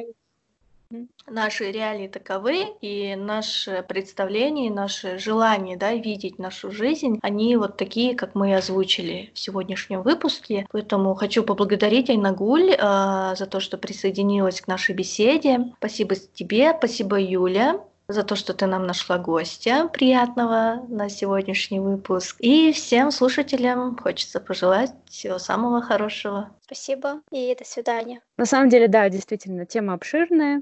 Наши 1.29 1.71
реалии 1.71 2.09
таковы, 2.09 2.67
и 2.81 3.15
наше 3.15 3.85
представление, 3.89 4.73
наше 4.73 5.19
желание 5.19 5.77
да, 5.77 5.95
видеть 5.95 6.39
нашу 6.39 6.73
жизнь, 6.73 7.19
они 7.23 7.57
вот 7.57 7.77
такие, 7.77 8.17
как 8.17 8.35
мы 8.35 8.57
озвучили 8.57 9.31
в 9.35 9.39
сегодняшнем 9.39 10.03
выпуске. 10.03 10.67
Поэтому 10.73 11.15
хочу 11.15 11.45
поблагодарить 11.45 12.11
Айнагуль 12.11 12.73
э, 12.73 12.79
за 12.79 13.47
то, 13.49 13.61
что 13.61 13.79
присоединилась 13.79 14.61
к 14.61 14.67
нашей 14.67 14.95
беседе. 14.95 15.73
Спасибо 15.79 16.17
тебе, 16.17 16.75
спасибо 16.77 17.21
Юля 17.21 17.81
за 18.13 18.23
то, 18.23 18.37
что 18.37 18.55
ты 18.55 18.67
нам 18.67 18.87
нашла 18.87 19.19
гостя 19.19 19.89
приятного 19.89 20.85
на 20.89 21.09
сегодняшний 21.09 21.81
выпуск. 21.81 22.37
И 22.41 22.73
всем 22.73 23.11
слушателям 23.11 23.97
хочется 23.97 24.41
пожелать 24.41 24.93
всего 25.07 25.39
самого 25.39 25.83
хорошего. 25.83 26.51
Спасибо 26.65 27.21
и 27.31 27.55
до 27.59 27.65
свидания. 27.65 28.21
На 28.37 28.47
самом 28.47 28.69
деле, 28.69 28.89
да, 28.89 29.09
действительно, 29.09 29.67
тема 29.67 29.95
обширная. 29.95 30.61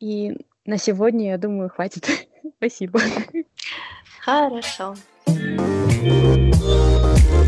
И 0.00 0.46
на 0.64 0.78
сегодня, 0.78 1.30
я 1.30 1.38
думаю, 1.38 1.70
хватит. 1.70 2.06
Спасибо. 2.58 3.00
Хорошо. 4.20 4.94
thank 6.04 7.30
you 7.30 7.41